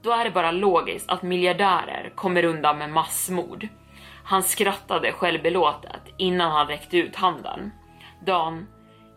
då 0.02 0.10
är 0.10 0.24
det 0.24 0.30
bara 0.30 0.50
logiskt 0.50 1.10
att 1.10 1.22
miljardärer 1.22 2.12
kommer 2.14 2.44
undan 2.44 2.78
med 2.78 2.90
massmord. 2.90 3.68
Han 4.24 4.42
skrattade 4.42 5.12
självbelåtet 5.12 6.02
innan 6.16 6.52
han 6.52 6.66
räckte 6.66 6.98
ut 6.98 7.16
handen. 7.16 7.72
Dan, 8.26 8.66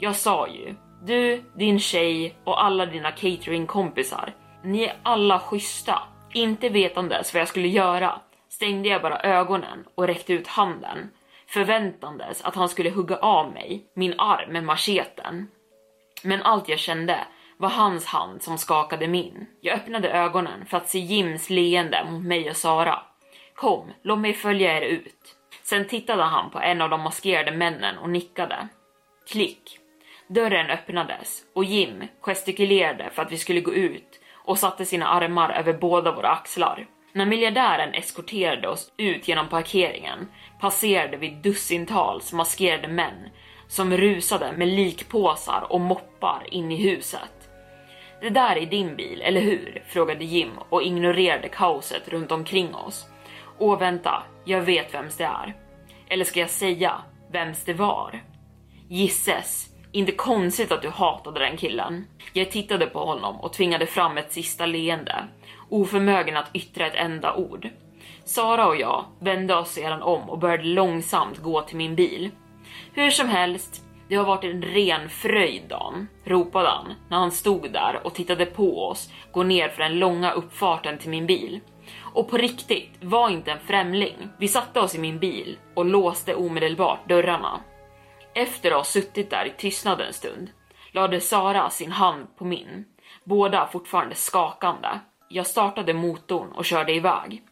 jag 0.02 0.16
sa 0.16 0.48
ju, 0.48 0.76
du, 1.04 1.44
din 1.56 1.80
tjej 1.80 2.36
och 2.44 2.64
alla 2.64 2.86
dina 2.86 3.12
cateringkompisar, 3.12 4.34
ni 4.64 4.84
är 4.84 4.94
alla 5.04 5.40
schyssta. 5.40 6.02
Inte 6.34 6.70
vetandes 6.70 7.34
vad 7.34 7.42
jag 7.42 7.48
skulle 7.48 7.68
göra 7.68 8.22
stängde 8.50 8.90
jag 8.90 9.02
bara 9.02 9.20
ögonen 9.20 9.86
och 9.96 10.08
räckte 10.08 10.34
ut 10.34 10.48
handen 10.48 11.10
förväntandes 11.48 12.42
att 12.42 12.56
han 12.56 12.70
skulle 12.70 12.90
hugga 12.90 13.18
av 13.18 13.52
mig 13.52 13.86
min 13.94 14.20
arm 14.20 14.54
med 14.54 14.64
macheten. 14.64 15.48
Men 16.24 16.42
allt 16.42 16.70
jag 16.70 16.80
kände 16.80 17.20
var 17.58 17.70
hans 17.70 18.06
hand 18.06 18.42
som 18.42 18.58
skakade 18.58 19.08
min. 19.08 19.46
Jag 19.62 19.76
öppnade 19.76 20.10
ögonen 20.10 20.66
för 20.66 20.78
att 20.78 20.90
se 20.90 21.00
Jims 21.00 21.50
leende 21.50 22.08
mot 22.10 22.24
mig 22.24 22.50
och 22.50 22.58
Sara. 22.58 23.00
Kom, 23.56 23.94
låt 24.04 24.20
mig 24.20 24.34
följa 24.34 24.78
er 24.78 24.82
ut. 24.82 25.36
Sen 25.64 25.88
tittade 25.88 26.24
han 26.24 26.52
på 26.52 26.60
en 26.60 26.82
av 26.82 26.90
de 26.90 27.02
maskerade 27.02 27.52
männen 27.52 27.98
och 27.98 28.10
nickade. 28.10 28.68
Klick. 29.32 29.81
Dörren 30.34 30.70
öppnades 30.70 31.44
och 31.56 31.64
Jim 31.64 32.04
gestikulerade 32.22 33.10
för 33.14 33.22
att 33.22 33.32
vi 33.32 33.38
skulle 33.38 33.62
gå 33.62 33.74
ut 33.74 34.20
och 34.36 34.58
satte 34.58 34.86
sina 34.86 35.08
armar 35.08 35.50
över 35.50 35.74
båda 35.74 36.16
våra 36.16 36.30
axlar. 36.30 36.88
När 37.14 37.26
miljardären 37.26 37.94
eskorterade 37.94 38.68
oss 38.68 38.92
ut 38.98 39.28
genom 39.28 39.50
parkeringen 39.50 40.28
passerade 40.60 41.18
vi 41.18 41.30
dussintals 41.30 42.34
maskerade 42.34 42.88
män 42.88 43.30
som 43.68 43.98
rusade 43.98 44.52
med 44.58 44.68
likpåsar 44.68 45.66
och 45.70 45.82
moppar 45.82 46.44
in 46.52 46.72
i 46.72 46.90
huset. 46.90 47.50
Det 48.22 48.30
där 48.30 48.56
är 48.56 48.66
din 48.66 48.96
bil, 48.96 49.22
eller 49.22 49.42
hur? 49.42 49.84
frågade 49.88 50.26
Jim 50.26 50.52
och 50.70 50.84
ignorerade 50.84 51.50
kaoset 51.50 52.10
runt 52.10 52.32
omkring 52.32 52.76
oss. 52.76 53.06
Åh 53.60 53.80
vänta, 53.80 54.24
jag 54.46 54.62
vet 54.62 54.94
vems 54.94 55.18
det 55.18 55.24
är. 55.24 55.56
Eller 56.10 56.26
ska 56.26 56.40
jag 56.40 56.50
säga 56.50 57.02
vems 57.32 57.64
det 57.66 57.74
var? 57.74 58.24
Gisses, 58.90 59.71
inte 59.92 60.12
konstigt 60.12 60.72
att 60.72 60.82
du 60.82 60.90
hatade 60.90 61.40
den 61.40 61.58
killen. 61.58 62.08
Jag 62.34 62.52
tittade 62.52 62.86
på 62.86 63.00
honom 63.00 63.42
och 63.42 63.54
tvingade 63.54 63.86
fram 63.86 64.18
ett 64.18 64.32
sista 64.32 64.66
leende, 64.66 65.28
oförmögen 65.70 66.38
att 66.38 66.56
yttra 66.56 66.88
ett 66.88 66.96
enda 66.96 67.36
ord. 67.36 67.70
Sara 68.26 68.68
och 68.68 68.76
jag 68.76 69.06
vände 69.20 69.56
oss 69.56 69.72
sedan 69.72 70.02
om 70.02 70.30
och 70.30 70.40
började 70.40 70.64
långsamt 70.64 71.38
gå 71.38 71.62
till 71.62 71.78
min 71.78 71.96
bil. 71.96 72.30
Hur 72.94 73.10
som 73.10 73.30
helst, 73.30 73.84
det 74.08 74.16
har 74.16 74.26
varit 74.26 74.44
en 74.44 74.62
ren 74.62 75.10
fröjd 75.10 75.64
Dan, 75.70 76.08
ropade 76.26 76.70
han 76.70 76.94
när 77.10 77.18
han 77.18 77.32
stod 77.32 77.72
där 77.74 78.00
och 78.04 78.14
tittade 78.14 78.46
på 78.46 78.88
oss 78.88 79.12
gå 79.32 79.44
ner 79.44 79.70
för 79.70 79.84
den 79.84 80.00
långa 80.00 80.32
uppfarten 80.32 80.98
till 80.98 81.10
min 81.10 81.26
bil. 81.26 81.60
Och 82.14 82.30
på 82.30 82.38
riktigt 82.38 82.90
var 83.02 83.30
inte 83.30 83.52
en 83.52 83.60
främling. 83.60 84.16
Vi 84.38 84.48
satte 84.48 84.80
oss 84.80 84.96
i 84.96 85.00
min 85.00 85.20
bil 85.20 85.58
och 85.74 85.86
låste 85.86 86.36
omedelbart 86.36 87.10
dörrarna. 87.10 87.60
Efter 88.34 88.72
att 88.72 88.78
ha 88.78 88.84
suttit 88.84 89.30
där 89.30 89.46
i 89.46 89.54
tystnad 89.58 90.02
en 90.02 90.14
stund 90.14 90.50
lade 90.92 91.22
Sara 91.22 91.70
sin 91.70 91.92
hand 91.92 92.28
på 92.38 92.46
min, 92.46 92.86
båda 93.24 93.68
fortfarande 93.68 94.16
skakande. 94.16 94.88
Jag 95.30 95.48
startade 95.48 95.94
motorn 95.94 96.52
och 96.52 96.66
körde 96.66 96.94
iväg. 96.94 97.44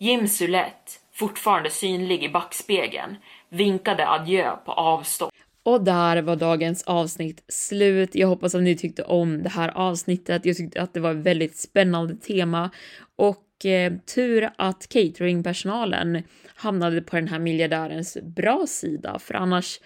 Jim 0.00 0.28
Sulett, 0.28 1.00
fortfarande 1.12 1.70
synlig 1.70 2.24
i 2.24 2.28
backspegeln, 2.28 3.16
vinkade 3.48 4.08
adjö 4.08 4.56
på 4.64 4.72
avstånd. 4.72 5.32
Och 5.62 5.84
där 5.84 6.22
var 6.22 6.36
dagens 6.36 6.82
avsnitt 6.82 7.44
slut. 7.48 8.14
Jag 8.14 8.28
hoppas 8.28 8.54
att 8.54 8.62
ni 8.62 8.76
tyckte 8.76 9.02
om 9.02 9.42
det 9.42 9.48
här 9.48 9.68
avsnittet. 9.68 10.44
Jag 10.44 10.56
tyckte 10.56 10.82
att 10.82 10.94
det 10.94 11.00
var 11.00 11.10
ett 11.10 11.26
väldigt 11.26 11.56
spännande 11.56 12.14
tema 12.16 12.70
och 13.16 13.66
eh, 13.66 13.92
tur 14.14 14.50
att 14.58 14.88
cateringpersonalen 14.88 16.22
hamnade 16.54 17.00
på 17.00 17.16
den 17.16 17.28
här 17.28 17.38
miljardärens 17.38 18.16
bra 18.22 18.64
sida, 18.66 19.18
för 19.18 19.34
annars 19.34 19.80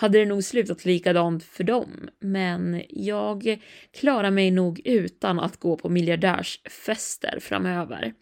hade 0.00 0.18
det 0.18 0.26
nog 0.26 0.44
slutat 0.44 0.84
likadant 0.84 1.44
för 1.44 1.64
dem. 1.64 2.08
Men 2.20 2.82
jag 2.88 3.60
klarar 3.92 4.30
mig 4.30 4.50
nog 4.50 4.80
utan 4.84 5.40
att 5.40 5.56
gå 5.56 5.76
på 5.76 5.88
miljardärsfester 5.88 7.38
framöver. 7.40 8.12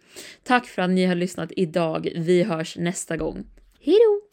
Tack 0.43 0.67
för 0.67 0.83
att 0.83 0.91
ni 0.91 1.07
har 1.07 1.15
lyssnat 1.15 1.53
idag. 1.57 2.09
Vi 2.17 2.43
hörs 2.43 2.77
nästa 2.77 3.17
gång. 3.17 3.47
Hejdå! 3.81 4.28